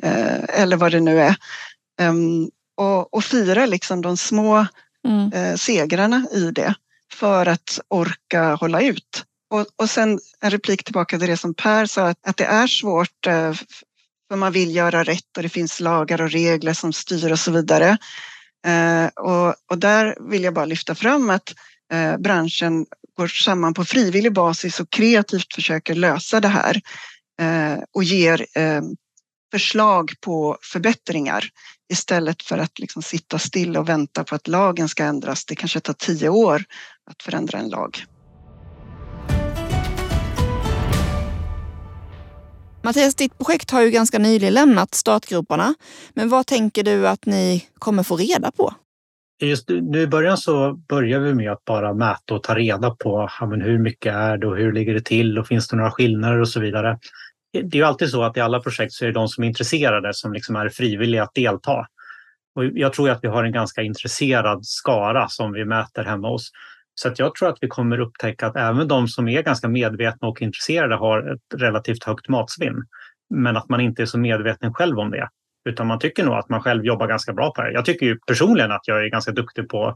eh, 0.04 0.62
eller 0.62 0.78
vad 0.78 0.92
det 0.92 1.00
nu 1.00 1.22
är. 1.22 1.36
Ehm, 2.02 2.50
och, 2.78 3.14
och 3.14 3.24
fira 3.24 3.66
liksom 3.66 4.02
de 4.02 4.18
små 4.18 4.66
mm. 5.08 5.34
Eh, 5.34 5.56
segrarna 5.56 6.28
i 6.32 6.52
det 6.52 6.76
för 7.14 7.46
att 7.46 7.80
orka 7.88 8.56
hålla 8.56 8.82
ut. 8.82 9.26
Och, 9.50 9.66
och 9.76 9.90
sen 9.90 10.20
en 10.42 10.52
replik 10.52 10.84
tillbaka 10.84 11.20
till 11.20 11.28
det 11.28 11.38
som 11.38 11.54
Per 11.54 11.86
sa, 11.86 12.08
att, 12.08 12.28
att 12.28 12.38
det 12.38 12.46
är 12.46 12.68
svårt 12.68 13.28
eh, 13.28 13.54
för 14.30 14.36
man 14.36 14.52
vill 14.52 14.76
göra 14.76 15.04
rätt 15.04 15.38
och 15.38 15.44
det 15.44 15.50
finns 15.50 15.80
lagar 15.80 16.22
och 16.22 16.32
regler 16.32 16.74
som 16.74 16.94
styr 16.94 17.32
och 17.32 17.40
så 17.40 17.52
vidare. 17.52 17.98
Eh, 18.66 19.06
och, 19.06 19.56
och, 19.70 19.78
där 19.78 20.18
vill 20.30 20.44
jag 20.44 20.54
bara 20.54 20.66
lyfta 20.66 20.96
fram 20.96 21.30
att 21.30 21.54
eh, 21.94 22.18
branschen 22.18 22.86
går 23.18 23.28
samman 23.28 23.74
på 23.74 23.86
frivillig 23.86 24.34
basis 24.34 24.80
och 24.80 24.90
kreativt 24.90 25.54
försöker 25.54 25.96
lösa 25.96 26.40
det 26.40 26.48
här 26.48 26.82
eh, 27.42 27.84
och 27.94 28.04
ger 28.04 28.46
eh, 28.56 28.82
förslag 29.54 30.12
på 30.22 30.58
förbättringar 30.62 31.44
istället 31.92 32.44
för 32.44 32.58
att 32.58 32.80
liksom 32.80 33.02
sitta 33.02 33.40
still 33.40 33.78
och 33.78 33.90
vänta 33.90 34.24
på 34.24 34.36
att 34.36 34.48
lagen 34.48 34.90
ska 34.90 35.04
ändras. 35.04 35.46
Det 35.46 35.56
kanske 35.56 35.80
tar 35.80 35.94
tio 35.94 36.30
år 36.30 36.64
att 37.12 37.24
förändra 37.24 37.58
en 37.58 37.70
lag. 37.70 38.06
Mattias, 42.84 43.16
ditt 43.16 43.38
projekt 43.38 43.72
har 43.72 43.82
ju 43.82 43.92
ganska 43.92 44.20
nyligen 44.20 44.54
lämnat 44.54 44.94
startgroparna. 44.94 45.76
Men 46.14 46.30
vad 46.30 46.48
tänker 46.48 46.84
du 46.84 47.08
att 47.08 47.26
ni 47.26 47.66
kommer 47.80 48.04
få 48.04 48.18
reda 48.18 48.52
på? 48.52 48.74
Just 49.42 49.70
nu 49.70 50.02
i 50.02 50.08
början 50.08 50.38
så 50.38 50.74
börjar 50.74 51.20
vi 51.20 51.34
med 51.34 51.52
att 51.52 51.66
bara 51.66 51.94
mäta 51.94 52.36
och 52.36 52.44
ta 52.44 52.56
reda 52.56 52.92
på 52.92 53.30
ja, 53.40 53.46
hur 53.46 53.80
mycket 53.80 54.16
är 54.16 54.38
det 54.38 54.48
och 54.48 54.58
hur 54.58 54.74
ligger 54.74 54.94
det 54.94 55.06
till 55.06 55.40
och 55.40 55.48
finns 55.48 55.68
det 55.68 55.76
några 55.76 55.92
skillnader 55.92 56.40
och 56.40 56.50
så 56.50 56.60
vidare. 56.60 57.00
Det 57.54 57.78
är 57.78 57.80
ju 57.80 57.84
alltid 57.84 58.10
så 58.10 58.24
att 58.24 58.38
i 58.38 58.40
alla 58.40 58.60
projekt 58.60 58.94
så 58.94 59.06
är 59.06 59.08
det 59.08 59.14
de 59.14 59.28
som 59.28 59.44
är 59.44 59.48
intresserade 59.48 60.14
som 60.14 60.34
liksom 60.34 60.56
är 60.56 60.70
frivilliga 60.70 61.24
att 61.24 61.34
delta. 61.34 61.88
Och 62.56 62.66
jag 62.66 62.94
tror 62.94 63.10
att 63.10 63.24
vi 63.24 63.28
har 63.28 63.44
en 63.44 63.52
ganska 63.52 63.82
intresserad 63.82 64.66
skara 64.66 65.28
som 65.30 65.52
vi 65.52 65.66
mäter 65.66 66.04
hemma 66.04 66.30
hos. 66.30 66.52
Så 66.96 67.08
att 67.08 67.20
jag 67.20 67.36
tror 67.36 67.50
att 67.50 67.58
vi 67.62 67.68
kommer 67.68 68.00
upptäcka 68.00 68.48
att 68.48 68.56
även 68.56 68.88
de 68.88 69.08
som 69.08 69.28
är 69.28 69.42
ganska 69.42 69.68
medvetna 69.68 70.28
och 70.28 70.42
intresserade 70.42 70.96
har 70.96 71.34
ett 71.34 71.62
relativt 71.62 72.04
högt 72.04 72.30
matsvinn. 72.30 72.86
Men 73.30 73.58
att 73.58 73.70
man 73.70 73.82
inte 73.82 74.02
är 74.02 74.06
så 74.06 74.18
medveten 74.18 74.74
själv 74.74 75.00
om 75.00 75.12
det. 75.12 75.30
Utan 75.70 75.88
man 75.88 76.00
tycker 76.00 76.26
nog 76.26 76.34
att 76.34 76.50
man 76.50 76.62
själv 76.62 76.86
jobbar 76.86 77.08
ganska 77.08 77.34
bra 77.34 77.52
på 77.52 77.62
det. 77.62 77.72
Jag 77.72 77.86
tycker 77.86 78.06
ju 78.06 78.20
personligen 78.28 78.72
att 78.72 78.88
jag 78.88 79.06
är 79.06 79.10
ganska 79.10 79.32
duktig 79.32 79.70
på 79.70 79.88
att 79.88 79.96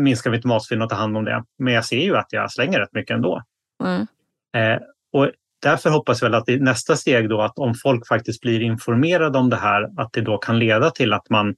minska 0.00 0.30
mitt 0.30 0.44
matsvinn 0.44 0.82
och 0.82 0.90
ta 0.90 0.96
hand 0.96 1.16
om 1.16 1.24
det. 1.24 1.44
Men 1.58 1.74
jag 1.74 1.84
ser 1.84 2.00
ju 2.00 2.16
att 2.16 2.26
jag 2.30 2.52
slänger 2.52 2.78
rätt 2.78 2.92
mycket 2.92 3.14
ändå. 3.14 3.42
Mm. 3.84 4.06
Eh, 4.56 4.80
och 5.12 5.30
därför 5.64 5.90
hoppas 5.90 6.22
jag 6.22 6.30
väl 6.30 6.40
att 6.40 6.48
i 6.48 6.60
nästa 6.60 6.96
steg 6.96 7.28
då 7.28 7.40
att 7.40 7.58
om 7.58 7.74
folk 7.82 8.08
faktiskt 8.08 8.40
blir 8.40 8.60
informerade 8.60 9.38
om 9.38 9.50
det 9.50 9.56
här, 9.56 10.00
att 10.00 10.12
det 10.12 10.20
då 10.20 10.38
kan 10.38 10.58
leda 10.58 10.90
till 10.90 11.12
att 11.12 11.30
man 11.30 11.54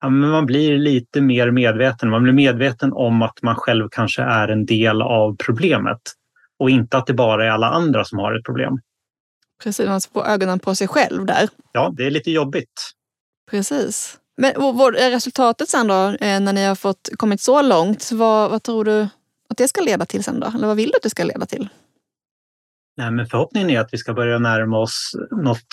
ja, 0.00 0.08
man 0.10 0.46
blir 0.46 0.78
lite 0.78 1.20
mer 1.20 1.50
medveten. 1.50 2.10
Man 2.10 2.22
blir 2.22 2.32
medveten 2.32 2.92
om 2.92 3.22
att 3.22 3.42
man 3.42 3.54
själv 3.54 3.88
kanske 3.90 4.22
är 4.22 4.48
en 4.48 4.66
del 4.66 5.02
av 5.02 5.36
problemet 5.36 6.00
och 6.58 6.70
inte 6.70 6.96
att 6.96 7.06
det 7.06 7.14
bara 7.14 7.46
är 7.46 7.50
alla 7.50 7.66
andra 7.66 8.04
som 8.04 8.18
har 8.18 8.38
ett 8.38 8.44
problem. 8.44 8.78
Precis, 9.62 9.86
man 9.86 10.00
får 10.00 10.26
ögonen 10.26 10.58
på 10.58 10.74
sig 10.74 10.88
själv 10.88 11.26
där. 11.26 11.48
Ja, 11.72 11.92
det 11.96 12.06
är 12.06 12.10
lite 12.10 12.30
jobbigt. 12.30 12.92
Precis. 13.50 14.18
Men 14.36 14.52
vad 14.56 14.96
är 14.96 15.10
resultatet 15.10 15.68
sen 15.68 15.86
då, 15.86 15.94
eh, 15.94 16.40
när 16.40 16.52
ni 16.52 16.64
har 16.64 16.74
fått 16.74 17.08
kommit 17.16 17.40
så 17.40 17.62
långt? 17.62 18.12
Vad, 18.12 18.50
vad 18.50 18.62
tror 18.62 18.84
du 18.84 19.08
att 19.48 19.56
det 19.56 19.68
ska 19.68 19.80
leda 19.80 20.06
till 20.06 20.24
sen 20.24 20.40
då? 20.40 20.46
Eller 20.46 20.66
vad 20.66 20.76
vill 20.76 20.88
du 20.88 20.96
att 20.96 21.02
det 21.02 21.10
ska 21.10 21.24
leda 21.24 21.46
till? 21.46 21.68
Nej, 22.98 23.10
men 23.10 23.26
förhoppningen 23.26 23.70
är 23.70 23.80
att 23.80 23.88
vi 23.92 23.98
ska 23.98 24.14
börja 24.14 24.38
närma 24.38 24.78
oss 24.78 25.12
något 25.30 25.66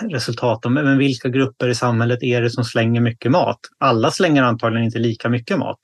resultat 0.00 0.66
om 0.66 0.74
men 0.74 0.98
vilka 0.98 1.28
grupper 1.28 1.68
i 1.68 1.74
samhället 1.74 2.22
är 2.22 2.42
det 2.42 2.50
som 2.50 2.64
slänger 2.64 3.00
mycket 3.00 3.30
mat? 3.30 3.60
Alla 3.78 4.10
slänger 4.10 4.42
antagligen 4.42 4.84
inte 4.84 4.98
lika 4.98 5.28
mycket 5.28 5.58
mat. 5.58 5.80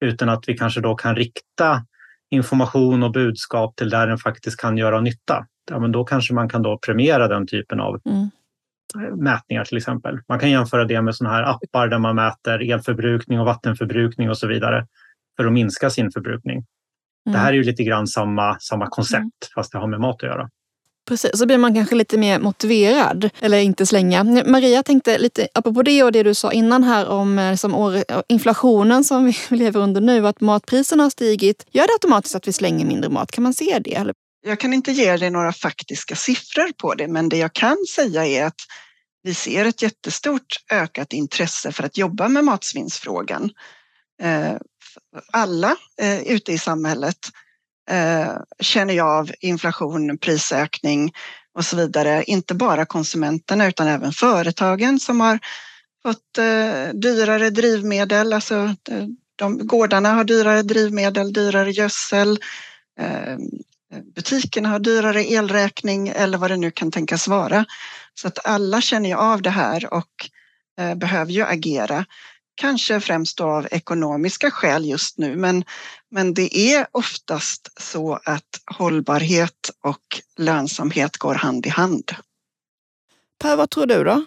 Utan 0.00 0.28
att 0.28 0.44
vi 0.46 0.58
kanske 0.58 0.80
då 0.80 0.94
kan 0.94 1.16
rikta 1.16 1.86
information 2.30 3.02
och 3.02 3.12
budskap 3.12 3.76
till 3.76 3.90
där 3.90 4.06
den 4.06 4.18
faktiskt 4.18 4.60
kan 4.60 4.76
göra 4.76 5.00
nytta. 5.00 5.46
Ja, 5.70 5.78
men 5.78 5.92
då 5.92 6.04
kanske 6.04 6.34
man 6.34 6.48
kan 6.48 6.62
då 6.62 6.78
premiera 6.78 7.28
den 7.28 7.46
typen 7.46 7.80
av 7.80 8.00
mm. 8.04 8.28
mätningar 9.24 9.64
till 9.64 9.76
exempel. 9.76 10.18
Man 10.28 10.38
kan 10.38 10.50
jämföra 10.50 10.84
det 10.84 11.02
med 11.02 11.14
sådana 11.14 11.36
här 11.36 11.42
appar 11.42 11.88
där 11.88 11.98
man 11.98 12.16
mäter 12.16 12.72
elförbrukning 12.72 13.40
och 13.40 13.46
vattenförbrukning 13.46 14.30
och 14.30 14.38
så 14.38 14.46
vidare 14.46 14.86
för 15.36 15.46
att 15.46 15.52
minska 15.52 15.90
sin 15.90 16.10
förbrukning. 16.10 16.64
Mm. 17.26 17.32
Det 17.32 17.38
här 17.38 17.48
är 17.48 17.56
ju 17.56 17.62
lite 17.62 17.82
grann 17.82 18.06
samma, 18.06 18.58
samma 18.60 18.86
koncept 18.86 19.20
mm. 19.20 19.30
fast 19.54 19.72
det 19.72 19.78
har 19.78 19.86
med 19.86 20.00
mat 20.00 20.14
att 20.14 20.22
göra. 20.22 20.48
Precis, 21.08 21.38
så 21.38 21.46
blir 21.46 21.58
man 21.58 21.74
kanske 21.74 21.94
lite 21.94 22.18
mer 22.18 22.38
motiverad. 22.38 23.30
Eller 23.40 23.58
inte 23.58 23.86
slänga. 23.86 24.24
Maria 24.24 24.82
tänkte 24.82 25.18
lite 25.18 25.48
apropå 25.54 25.82
det 25.82 26.02
och 26.02 26.12
det 26.12 26.22
du 26.22 26.34
sa 26.34 26.52
innan 26.52 26.84
här 26.84 27.08
om 27.08 27.38
eh, 27.38 27.54
som 27.54 27.74
år, 27.74 28.04
inflationen 28.28 29.04
som 29.04 29.24
vi 29.24 29.36
lever 29.56 29.80
under 29.80 30.00
nu, 30.00 30.26
att 30.26 30.40
matpriserna 30.40 31.02
har 31.02 31.10
stigit. 31.10 31.66
Gör 31.70 31.86
det 31.86 31.92
automatiskt 31.92 32.34
att 32.34 32.48
vi 32.48 32.52
slänger 32.52 32.86
mindre 32.86 33.10
mat? 33.10 33.32
Kan 33.32 33.44
man 33.44 33.54
se 33.54 33.78
det? 33.78 33.94
Eller? 33.94 34.14
Jag 34.46 34.60
kan 34.60 34.72
inte 34.72 34.92
ge 34.92 35.16
dig 35.16 35.30
några 35.30 35.52
faktiska 35.52 36.14
siffror 36.14 36.72
på 36.72 36.94
det, 36.94 37.08
men 37.08 37.28
det 37.28 37.36
jag 37.36 37.52
kan 37.52 37.76
säga 37.94 38.26
är 38.26 38.44
att 38.44 38.60
vi 39.22 39.34
ser 39.34 39.64
ett 39.64 39.82
jättestort 39.82 40.46
ökat 40.72 41.12
intresse 41.12 41.72
för 41.72 41.84
att 41.84 41.98
jobba 41.98 42.28
med 42.28 42.44
matsvinnsfrågan. 42.44 43.50
Alla 45.32 45.76
eh, 46.00 46.22
ute 46.22 46.52
i 46.52 46.58
samhället 46.58 47.16
eh, 47.90 48.36
känner 48.60 48.94
jag 48.94 49.08
av 49.08 49.30
inflation, 49.40 50.18
prisökning 50.18 51.12
och 51.54 51.64
så 51.64 51.76
vidare. 51.76 52.24
Inte 52.24 52.54
bara 52.54 52.86
konsumenterna 52.86 53.66
utan 53.66 53.86
även 53.86 54.12
företagen 54.12 55.00
som 55.00 55.20
har 55.20 55.38
fått 56.02 56.38
eh, 56.38 56.94
dyrare 56.94 57.50
drivmedel. 57.50 58.32
Alltså, 58.32 58.54
eh, 58.90 59.06
de, 59.36 59.66
gårdarna 59.66 60.12
har 60.12 60.24
dyrare 60.24 60.62
drivmedel, 60.62 61.32
dyrare 61.32 61.70
gödsel. 61.70 62.38
Eh, 63.00 63.36
butikerna 64.14 64.68
har 64.68 64.78
dyrare 64.78 65.24
elräkning 65.24 66.08
eller 66.08 66.38
vad 66.38 66.50
det 66.50 66.56
nu 66.56 66.70
kan 66.70 66.90
tänkas 66.90 67.28
vara. 67.28 67.64
Så 68.14 68.28
att 68.28 68.46
alla 68.46 68.80
känner 68.80 69.08
ju 69.08 69.16
av 69.16 69.42
det 69.42 69.50
här 69.50 69.94
och 69.94 70.30
eh, 70.80 70.94
behöver 70.94 71.32
ju 71.32 71.42
agera. 71.42 72.04
Kanske 72.60 73.00
främst 73.00 73.40
av 73.40 73.68
ekonomiska 73.70 74.50
skäl 74.50 74.84
just 74.84 75.18
nu, 75.18 75.36
men, 75.36 75.64
men 76.10 76.34
det 76.34 76.58
är 76.58 76.86
oftast 76.92 77.80
så 77.80 78.20
att 78.24 78.76
hållbarhet 78.78 79.70
och 79.84 80.20
lönsamhet 80.38 81.16
går 81.16 81.34
hand 81.34 81.66
i 81.66 81.68
hand. 81.68 82.10
Per, 83.42 83.56
vad 83.56 83.70
tror 83.70 83.86
du 83.86 84.04
då? 84.04 84.24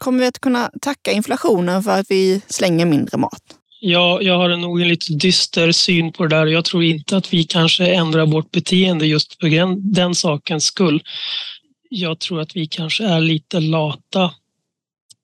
Kommer 0.00 0.18
vi 0.18 0.26
att 0.26 0.40
kunna 0.40 0.70
tacka 0.80 1.12
inflationen 1.12 1.82
för 1.82 1.98
att 1.98 2.06
vi 2.10 2.42
slänger 2.48 2.86
mindre 2.86 3.18
mat? 3.18 3.42
Ja, 3.80 4.22
jag 4.22 4.38
har 4.38 4.56
nog 4.56 4.80
en 4.80 4.88
lite 4.88 5.12
dyster 5.12 5.72
syn 5.72 6.12
på 6.12 6.26
det 6.26 6.36
där. 6.36 6.46
Jag 6.46 6.64
tror 6.64 6.84
inte 6.84 7.16
att 7.16 7.32
vi 7.32 7.44
kanske 7.44 7.94
ändrar 7.94 8.26
vårt 8.26 8.50
beteende 8.50 9.06
just 9.06 9.40
för 9.40 9.48
den, 9.48 9.92
den 9.92 10.14
sakens 10.14 10.64
skull. 10.64 11.02
Jag 11.88 12.18
tror 12.18 12.40
att 12.40 12.56
vi 12.56 12.66
kanske 12.66 13.04
är 13.04 13.20
lite 13.20 13.60
lata 13.60 14.34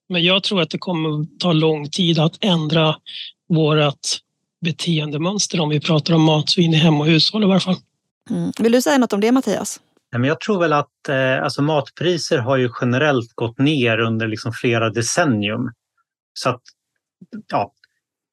men 0.08 0.24
jag 0.24 0.42
tror 0.42 0.62
att 0.62 0.70
det 0.70 0.78
kommer 0.78 1.38
ta 1.38 1.52
lång 1.52 1.90
tid 1.90 2.18
att 2.18 2.38
ändra 2.40 2.96
vårt 3.48 4.06
beteendemönster 4.60 5.60
om 5.60 5.68
vi 5.68 5.80
pratar 5.80 6.14
om 6.14 6.22
matsvinn 6.22 6.74
i 6.74 6.76
hem 6.76 7.00
och 7.00 7.06
hushåll 7.06 7.42
i 7.42 7.46
varje 7.46 7.60
fall. 7.60 7.76
Mm. 8.30 8.52
Vill 8.58 8.72
du 8.72 8.82
säga 8.82 8.98
något 8.98 9.12
om 9.12 9.20
det 9.20 9.32
Mattias? 9.32 9.80
Jag 10.10 10.40
tror 10.40 10.60
väl 10.60 10.72
att 10.72 11.08
eh, 11.08 11.42
alltså 11.42 11.62
matpriser 11.62 12.38
har 12.38 12.56
ju 12.56 12.70
generellt 12.80 13.32
gått 13.34 13.58
ner 13.58 13.98
under 13.98 14.28
liksom 14.28 14.52
flera 14.52 14.90
decennium. 14.90 15.72
Så 16.32 16.50
att, 16.50 16.62
ja, 17.48 17.72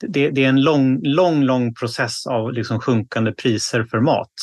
det, 0.07 0.29
det, 0.29 0.43
är 0.43 0.49
en 0.49 0.61
lång, 0.61 0.99
lång, 1.03 1.43
lång 1.43 1.73
process 1.73 2.27
av 2.27 2.53
liksom 2.53 2.79
sjunkande 2.79 3.31
priser 3.31 3.83
för 3.83 3.99
mat. 3.99 4.33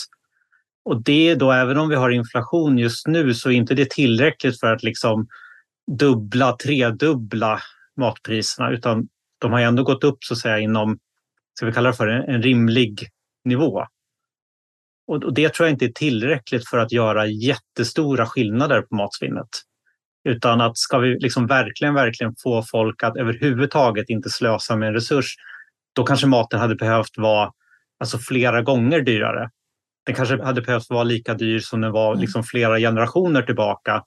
Och 0.84 1.02
det 1.02 1.34
då, 1.34 1.52
även 1.52 1.78
om 1.78 1.88
vi 1.88 1.94
har 1.94 2.10
inflation 2.10 2.78
just 2.78 3.06
nu, 3.06 3.34
så 3.34 3.50
är 3.50 3.54
inte 3.54 3.75
det 3.75 3.90
tillräckligt 3.90 4.60
för 4.60 4.66
att 4.66 4.82
liksom 4.82 5.28
dubbla, 5.99 6.56
tredubbla 6.56 7.61
matpriserna, 7.97 8.70
utan 8.70 9.09
de 9.40 9.52
har 9.52 9.61
ändå 9.61 9.82
gått 9.82 10.04
upp 10.04 10.25
så 10.25 10.35
att 10.35 10.38
säga 10.38 10.59
inom, 10.59 10.99
ska 11.54 11.66
vi 11.66 11.73
kalla 11.73 11.90
det 11.90 11.97
för 11.97 12.06
en, 12.09 12.42
rimlig 12.42 13.09
nivå. 13.44 13.87
Och, 15.06 15.25
och 15.25 15.35
det 15.35 15.54
tror 15.54 15.66
jag 15.66 15.75
inte 15.75 15.85
är 15.85 15.92
tillräckligt 15.92 16.68
för 16.68 16.78
att 16.78 16.92
göra 16.92 17.26
jättestora 17.26 18.26
skillnader 18.26 18.82
på 18.82 18.94
matsvinnet. 18.94 19.49
Utan 20.28 20.61
att 20.61 20.78
ska 20.78 20.99
vi 20.99 21.18
liksom 21.18 21.47
verkligen, 21.47 21.94
verkligen 21.94 22.35
få 22.42 22.62
folk 22.62 23.02
att 23.02 23.16
överhuvudtaget 23.16 24.11
inte 24.11 24.30
slösa 24.30 24.76
med 24.76 24.88
en 24.88 24.94
resurs, 24.94 25.35
då 25.92 26.04
kanske 26.04 26.26
maten 26.26 26.61
hade 26.61 26.75
behövt 26.75 27.18
vara 27.18 27.52
alltså 28.00 28.18
flera 28.18 28.62
gånger 28.62 29.00
dyrare. 29.00 29.50
Den 30.06 30.14
kanske 30.14 30.42
hade 30.42 30.62
behövt 30.62 30.90
vara 30.90 31.04
lika 31.04 31.35
dyr 31.35 31.59
som 31.59 31.80
den 31.80 31.92
var 31.92 32.12
mm. 32.12 32.20
liksom 32.20 32.44
flera 32.44 32.78
generationer 32.78 33.42
tillbaka 33.42 34.04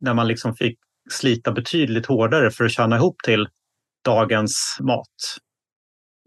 när 0.00 0.14
man 0.14 0.28
liksom 0.28 0.56
fick 0.56 0.78
slita 1.10 1.52
betydligt 1.52 2.06
hårdare 2.06 2.50
för 2.50 2.64
att 2.64 2.72
tjäna 2.72 2.96
ihop 2.96 3.16
till 3.24 3.48
dagens 4.04 4.76
mat. 4.80 5.38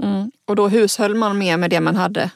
Mm. 0.04 0.32
Och 0.48 0.56
då 0.56 0.68
hushöll 0.68 1.16
man 1.16 1.38
mer 1.38 1.58
med 1.58 1.70
det 1.70 1.80
man 1.80 1.96
hade? 1.96 2.32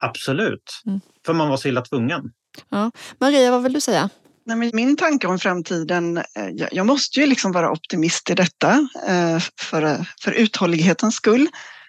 Absolut, 0.00 0.82
mm. 0.86 1.00
för 1.26 1.32
man 1.32 1.48
var 1.48 1.56
så 1.56 1.68
illa 1.68 1.82
tvungen. 1.82 2.32
Ja. 2.68 2.90
Maria, 3.18 3.50
vad 3.50 3.62
vill 3.62 3.72
du 3.72 3.80
säga? 3.80 4.10
Nej, 4.46 4.70
min 4.72 4.96
tanke 4.96 5.26
om 5.26 5.38
framtiden, 5.38 6.16
eh, 6.16 6.66
jag 6.72 6.86
måste 6.86 7.20
ju 7.20 7.26
liksom 7.26 7.52
vara 7.52 7.70
optimist 7.70 8.30
i 8.30 8.34
detta 8.34 8.88
eh, 9.08 9.38
för, 9.60 10.06
för 10.20 10.32
uthållighetens 10.32 11.14
skull. 11.14 11.48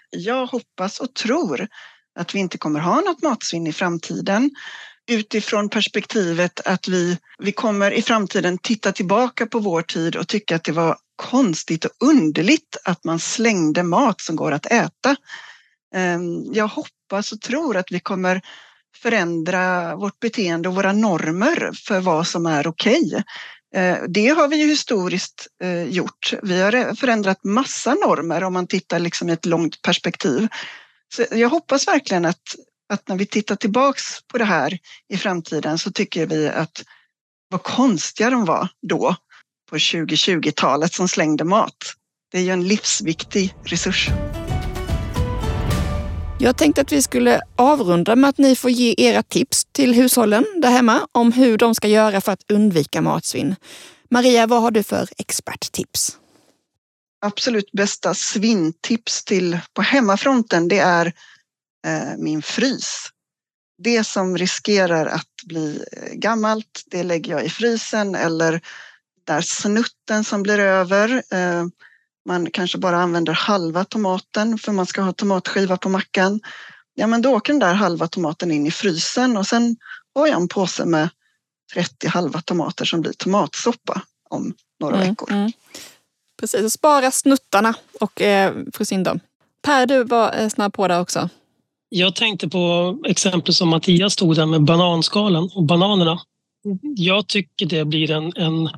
Jag 0.09 0.45
hoppas 0.45 0.99
och 0.99 1.13
tror 1.13 1.67
att 2.19 2.35
vi 2.35 2.39
inte 2.39 2.57
kommer 2.57 2.79
ha 2.79 3.01
något 3.01 3.23
matsvinn 3.23 3.67
i 3.67 3.73
framtiden 3.73 4.51
utifrån 5.07 5.69
perspektivet 5.69 6.59
att 6.65 6.87
vi, 6.87 7.17
vi 7.39 7.51
kommer 7.51 7.91
i 7.91 8.01
framtiden 8.01 8.57
titta 8.57 8.91
tillbaka 8.91 9.45
på 9.45 9.59
vår 9.59 9.81
tid 9.81 10.15
och 10.15 10.27
tycka 10.27 10.55
att 10.55 10.63
det 10.63 10.71
var 10.71 10.97
konstigt 11.15 11.85
och 11.85 11.91
underligt 11.99 12.77
att 12.83 13.03
man 13.03 13.19
slängde 13.19 13.83
mat 13.83 14.21
som 14.21 14.35
går 14.35 14.51
att 14.51 14.65
äta. 14.65 15.15
Ehm, 15.95 16.53
jag 16.53 16.67
hoppas 16.67 17.31
och 17.31 17.41
tror 17.41 17.77
att 17.77 17.91
vi 17.91 17.99
kommer 17.99 18.41
förändra 19.01 19.95
vårt 19.95 20.19
beteende 20.19 20.69
och 20.69 20.75
våra 20.75 20.93
normer 20.93 21.71
för 21.87 21.99
vad 21.99 22.27
som 22.27 22.45
är 22.45 22.67
okej. 22.67 23.05
Okay. 23.05 23.23
Det 24.07 24.27
har 24.27 24.47
vi 24.47 24.55
ju 24.55 24.67
historiskt 24.67 25.47
eh, 25.63 25.83
gjort. 25.83 26.33
Vi 26.43 26.61
har 26.61 26.95
förändrat 26.95 27.43
massa 27.43 27.93
normer 27.93 28.43
om 28.43 28.53
man 28.53 28.67
tittar 28.67 28.99
liksom 28.99 29.29
i 29.29 29.33
ett 29.33 29.45
långt 29.45 29.81
perspektiv. 29.81 30.47
Så 31.15 31.25
jag 31.31 31.49
hoppas 31.49 31.87
verkligen 31.87 32.25
att, 32.25 32.55
att 32.89 33.07
när 33.07 33.15
vi 33.15 33.25
tittar 33.25 33.55
tillbaks 33.55 34.03
på 34.27 34.37
det 34.37 34.45
här 34.45 34.77
i 35.13 35.17
framtiden 35.17 35.77
så 35.77 35.91
tycker 35.91 36.25
vi 36.25 36.47
att 36.49 36.83
vad 37.49 37.63
konstiga 37.63 38.29
de 38.29 38.45
var 38.45 38.67
då 38.81 39.15
på 39.69 39.75
2020-talet 39.75 40.93
som 40.93 41.07
slängde 41.07 41.43
mat. 41.43 41.77
Det 42.31 42.37
är 42.37 42.41
ju 42.41 42.49
en 42.49 42.67
livsviktig 42.67 43.55
resurs. 43.63 44.09
Jag 46.39 46.57
tänkte 46.57 46.81
att 46.81 46.91
vi 46.91 47.01
skulle 47.01 47.41
avrunda 47.55 48.15
med 48.15 48.29
att 48.29 48.37
ni 48.37 48.55
får 48.55 48.71
ge 48.71 48.95
era 48.97 49.23
tips 49.23 49.65
till 49.71 49.93
hushållen 49.93 50.45
där 50.61 50.69
hemma 50.69 51.07
om 51.11 51.31
hur 51.31 51.57
de 51.57 51.75
ska 51.75 51.87
göra 51.87 52.21
för 52.21 52.31
att 52.31 52.51
undvika 52.51 53.01
matsvinn. 53.01 53.55
Maria, 54.09 54.47
vad 54.47 54.61
har 54.61 54.71
du 54.71 54.83
för 54.83 55.09
experttips? 55.17 56.17
Absolut 57.21 57.71
bästa 57.71 58.13
svinntips 58.13 59.25
till 59.25 59.59
på 59.73 59.81
hemmafronten, 59.81 60.67
det 60.67 60.79
är 60.79 61.13
min 62.17 62.41
frys. 62.41 63.11
Det 63.77 64.03
som 64.03 64.37
riskerar 64.37 65.05
att 65.05 65.43
bli 65.45 65.83
eh, 65.91 66.13
gammalt, 66.13 66.83
det 66.85 67.03
lägger 67.03 67.31
jag 67.31 67.45
i 67.45 67.49
frysen 67.49 68.15
eller 68.15 68.61
där 69.23 69.41
snutten 69.41 70.23
som 70.23 70.43
blir 70.43 70.59
över. 70.59 71.23
Eh, 71.29 71.65
man 72.25 72.51
kanske 72.51 72.77
bara 72.77 72.97
använder 72.97 73.33
halva 73.33 73.85
tomaten 73.85 74.57
för 74.57 74.71
man 74.71 74.85
ska 74.85 75.01
ha 75.01 75.13
tomatskiva 75.13 75.77
på 75.77 75.89
mackan. 75.89 76.39
Ja, 76.93 77.07
men 77.07 77.21
då 77.21 77.35
åker 77.35 77.53
den 77.53 77.59
där 77.59 77.73
halva 77.73 78.07
tomaten 78.07 78.51
in 78.51 78.67
i 78.67 78.71
frysen 78.71 79.37
och 79.37 79.47
sen 79.47 79.75
har 80.15 80.27
jag 80.27 80.41
en 80.41 80.47
påse 80.47 80.85
med 80.85 81.09
30 81.73 82.07
halva 82.07 82.41
tomater 82.41 82.85
som 82.85 83.01
blir 83.01 83.13
tomatsoppa 83.13 84.01
om 84.29 84.53
några 84.79 84.95
mm, 84.95 85.09
veckor. 85.09 85.31
Mm. 85.31 85.51
Precis, 86.39 86.73
spara 86.73 87.11
snuttarna 87.11 87.73
och 87.99 88.21
eh, 88.21 88.55
frysa 88.73 88.95
in 88.95 89.03
dem. 89.03 89.19
Per, 89.61 89.85
du 89.85 90.03
var 90.03 90.35
eh, 90.39 90.49
snabb 90.49 90.73
på 90.73 90.87
det 90.87 90.99
också. 90.99 91.29
Jag 91.89 92.15
tänkte 92.15 92.49
på 92.49 92.97
exempel 93.05 93.53
som 93.53 93.69
Mattias 93.69 94.15
tog 94.15 94.35
där 94.35 94.45
med 94.45 94.63
bananskalen 94.63 95.49
och 95.55 95.63
bananerna. 95.63 96.19
Jag 96.95 97.27
tycker 97.27 97.65
det 97.65 97.85
blir 97.85 98.11
en, 98.11 98.33
en 98.35 98.69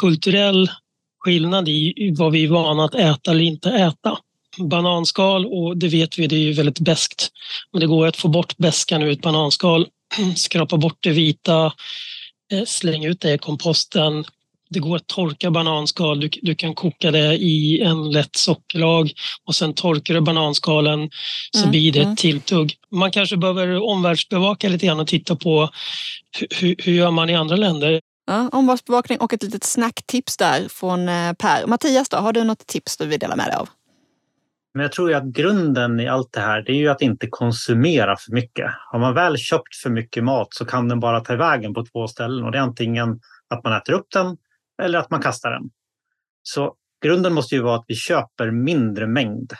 kulturell 0.00 0.70
skillnad 1.18 1.68
i 1.68 2.14
vad 2.18 2.32
vi 2.32 2.44
är 2.44 2.48
vana 2.48 2.84
att 2.84 2.94
äta 2.94 3.30
eller 3.30 3.44
inte 3.44 3.70
äta. 3.70 4.18
Bananskal, 4.58 5.46
och 5.46 5.76
det 5.76 5.88
vet 5.88 6.18
vi, 6.18 6.26
det 6.26 6.36
är 6.36 6.40
ju 6.40 6.52
väldigt 6.52 6.80
beskt. 6.80 7.30
Men 7.72 7.80
det 7.80 7.86
går 7.86 8.06
att 8.06 8.16
få 8.16 8.28
bort 8.28 8.56
beskan 8.56 9.02
ur 9.02 9.10
ett 9.10 9.22
bananskal, 9.22 9.86
skrapa 10.36 10.76
bort 10.76 10.98
det 11.00 11.10
vita, 11.10 11.72
eh, 12.52 12.64
slänga 12.64 13.08
ut 13.08 13.20
det 13.20 13.34
i 13.34 13.38
komposten. 13.38 14.24
Det 14.70 14.78
går 14.78 14.96
att 14.96 15.06
torka 15.06 15.50
bananskal, 15.50 16.20
du, 16.20 16.30
du 16.42 16.54
kan 16.54 16.74
koka 16.74 17.10
det 17.10 17.34
i 17.34 17.80
en 17.80 18.10
lätt 18.10 18.36
sockerlag 18.36 19.12
och 19.44 19.54
sen 19.54 19.74
torkar 19.74 20.14
du 20.14 20.20
bananskalen 20.20 21.10
så 21.50 21.58
mm, 21.58 21.70
blir 21.70 21.92
det 21.92 21.98
ett 21.98 22.04
mm. 22.04 22.16
tilltugg. 22.16 22.74
Man 22.90 23.10
kanske 23.10 23.36
behöver 23.36 23.82
omvärldsbevaka 23.82 24.68
lite 24.68 24.86
grann 24.86 25.00
och 25.00 25.06
titta 25.06 25.36
på 25.36 25.70
hur, 26.60 26.74
hur 26.78 26.92
gör 26.92 27.10
man 27.10 27.30
i 27.30 27.34
andra 27.34 27.56
länder? 27.56 28.00
Ja, 28.26 28.48
omvärldsbevakning 28.52 29.18
och 29.18 29.32
ett 29.32 29.42
litet 29.42 29.64
snacktips 29.64 30.36
där 30.36 30.68
från 30.68 31.08
eh, 31.08 31.32
Per. 31.32 31.66
Mattias, 31.66 32.08
då, 32.08 32.16
har 32.16 32.32
du 32.32 32.44
något 32.44 32.66
tips 32.66 32.96
du 32.96 33.06
vill 33.06 33.18
dela 33.18 33.36
med 33.36 33.46
dig 33.46 33.54
av? 33.54 33.68
Men 34.74 34.82
jag 34.82 34.92
tror 34.92 35.10
ju 35.10 35.16
att 35.16 35.24
grunden 35.24 36.00
i 36.00 36.08
allt 36.08 36.32
det 36.32 36.40
här 36.40 36.62
det 36.62 36.72
är 36.72 36.76
ju 36.76 36.88
att 36.88 37.02
inte 37.02 37.26
konsumera 37.30 38.16
för 38.16 38.32
mycket. 38.32 38.66
Har 38.92 38.98
man 38.98 39.14
väl 39.14 39.36
köpt 39.36 39.76
för 39.82 39.90
mycket 39.90 40.24
mat 40.24 40.48
så 40.50 40.64
kan 40.64 40.88
den 40.88 41.00
bara 41.00 41.20
ta 41.20 41.36
vägen 41.36 41.74
på 41.74 41.84
två 41.84 42.08
ställen 42.08 42.44
och 42.44 42.52
det 42.52 42.58
är 42.58 42.62
antingen 42.62 43.20
att 43.48 43.64
man 43.64 43.72
äter 43.72 43.92
upp 43.92 44.06
den 44.12 44.36
eller 44.82 44.98
att 44.98 45.10
man 45.10 45.22
kastar 45.22 45.50
den. 45.50 45.70
Så 46.42 46.74
grunden 47.04 47.32
måste 47.32 47.54
ju 47.54 47.62
vara 47.62 47.76
att 47.76 47.84
vi 47.88 47.94
köper 47.94 48.50
mindre 48.50 49.06
mängd. 49.06 49.52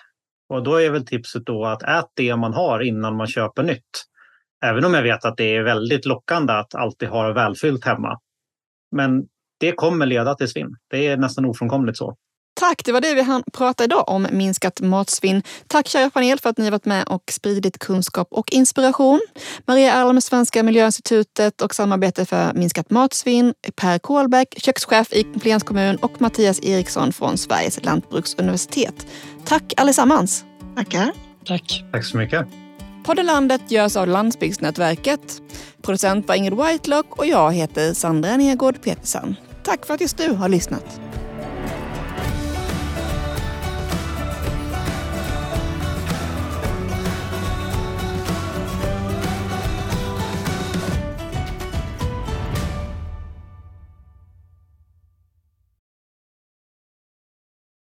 Och 0.48 0.62
då 0.62 0.76
är 0.76 0.90
väl 0.90 1.06
tipset 1.06 1.46
då 1.46 1.64
att 1.66 1.82
ät 1.82 2.10
det 2.14 2.36
man 2.36 2.54
har 2.54 2.80
innan 2.80 3.16
man 3.16 3.26
köper 3.26 3.62
nytt. 3.62 4.04
Även 4.64 4.84
om 4.84 4.94
jag 4.94 5.02
vet 5.02 5.24
att 5.24 5.36
det 5.36 5.56
är 5.56 5.62
väldigt 5.62 6.06
lockande 6.06 6.52
att 6.52 6.74
alltid 6.74 7.08
ha 7.08 7.32
välfyllt 7.32 7.84
hemma. 7.84 8.18
Men 8.90 9.26
det 9.60 9.72
kommer 9.72 10.06
leda 10.06 10.34
till 10.34 10.48
svinn. 10.48 10.76
Det 10.90 11.06
är 11.06 11.16
nästan 11.16 11.44
ofrånkomligt 11.44 11.98
så. 11.98 12.16
Tack, 12.58 12.84
det 12.84 12.92
var 12.92 13.00
det 13.00 13.14
vi 13.14 13.22
hann 13.22 13.42
prata 13.52 13.84
idag 13.84 14.08
om, 14.08 14.26
minskat 14.32 14.80
matsvinn. 14.80 15.42
Tack 15.66 15.88
kära 15.88 16.10
panel 16.10 16.38
för 16.38 16.50
att 16.50 16.58
ni 16.58 16.64
har 16.64 16.70
varit 16.70 16.84
med 16.84 17.08
och 17.08 17.22
spridit 17.32 17.78
kunskap 17.78 18.28
och 18.30 18.52
inspiration. 18.52 19.20
Maria 19.66 19.92
Alm, 19.92 20.20
Svenska 20.20 20.62
Miljöinstitutet 20.62 21.62
och 21.62 21.74
Samarbete 21.74 22.26
för 22.26 22.52
minskat 22.52 22.90
matsvinn. 22.90 23.54
Per 23.76 23.98
Kålbäck, 23.98 24.54
kökschef 24.56 25.12
i 25.12 25.26
Flens 25.40 25.62
kommun 25.62 25.96
och 25.96 26.20
Mattias 26.20 26.60
Eriksson 26.62 27.12
från 27.12 27.38
Sveriges 27.38 27.84
lantbruksuniversitet. 27.84 29.06
Tack 29.44 29.72
allesammans! 29.76 30.44
Tackar! 30.76 31.12
Tack! 31.46 31.84
Tack 31.92 32.04
så 32.04 32.16
mycket! 32.16 32.46
Podden 33.04 33.26
Landet 33.26 33.70
görs 33.70 33.96
av 33.96 34.08
Landsbygdsnätverket. 34.08 35.42
Producent 35.82 36.28
var 36.28 36.34
Ingrid 36.34 36.58
Whitelock 36.58 37.18
och 37.18 37.26
jag 37.26 37.52
heter 37.52 37.94
Sandra 37.94 38.36
Nergård 38.36 38.82
Petersen. 38.82 39.36
Tack 39.64 39.86
för 39.86 39.94
att 39.94 40.00
just 40.00 40.18
du 40.18 40.32
har 40.32 40.48
lyssnat. 40.48 41.00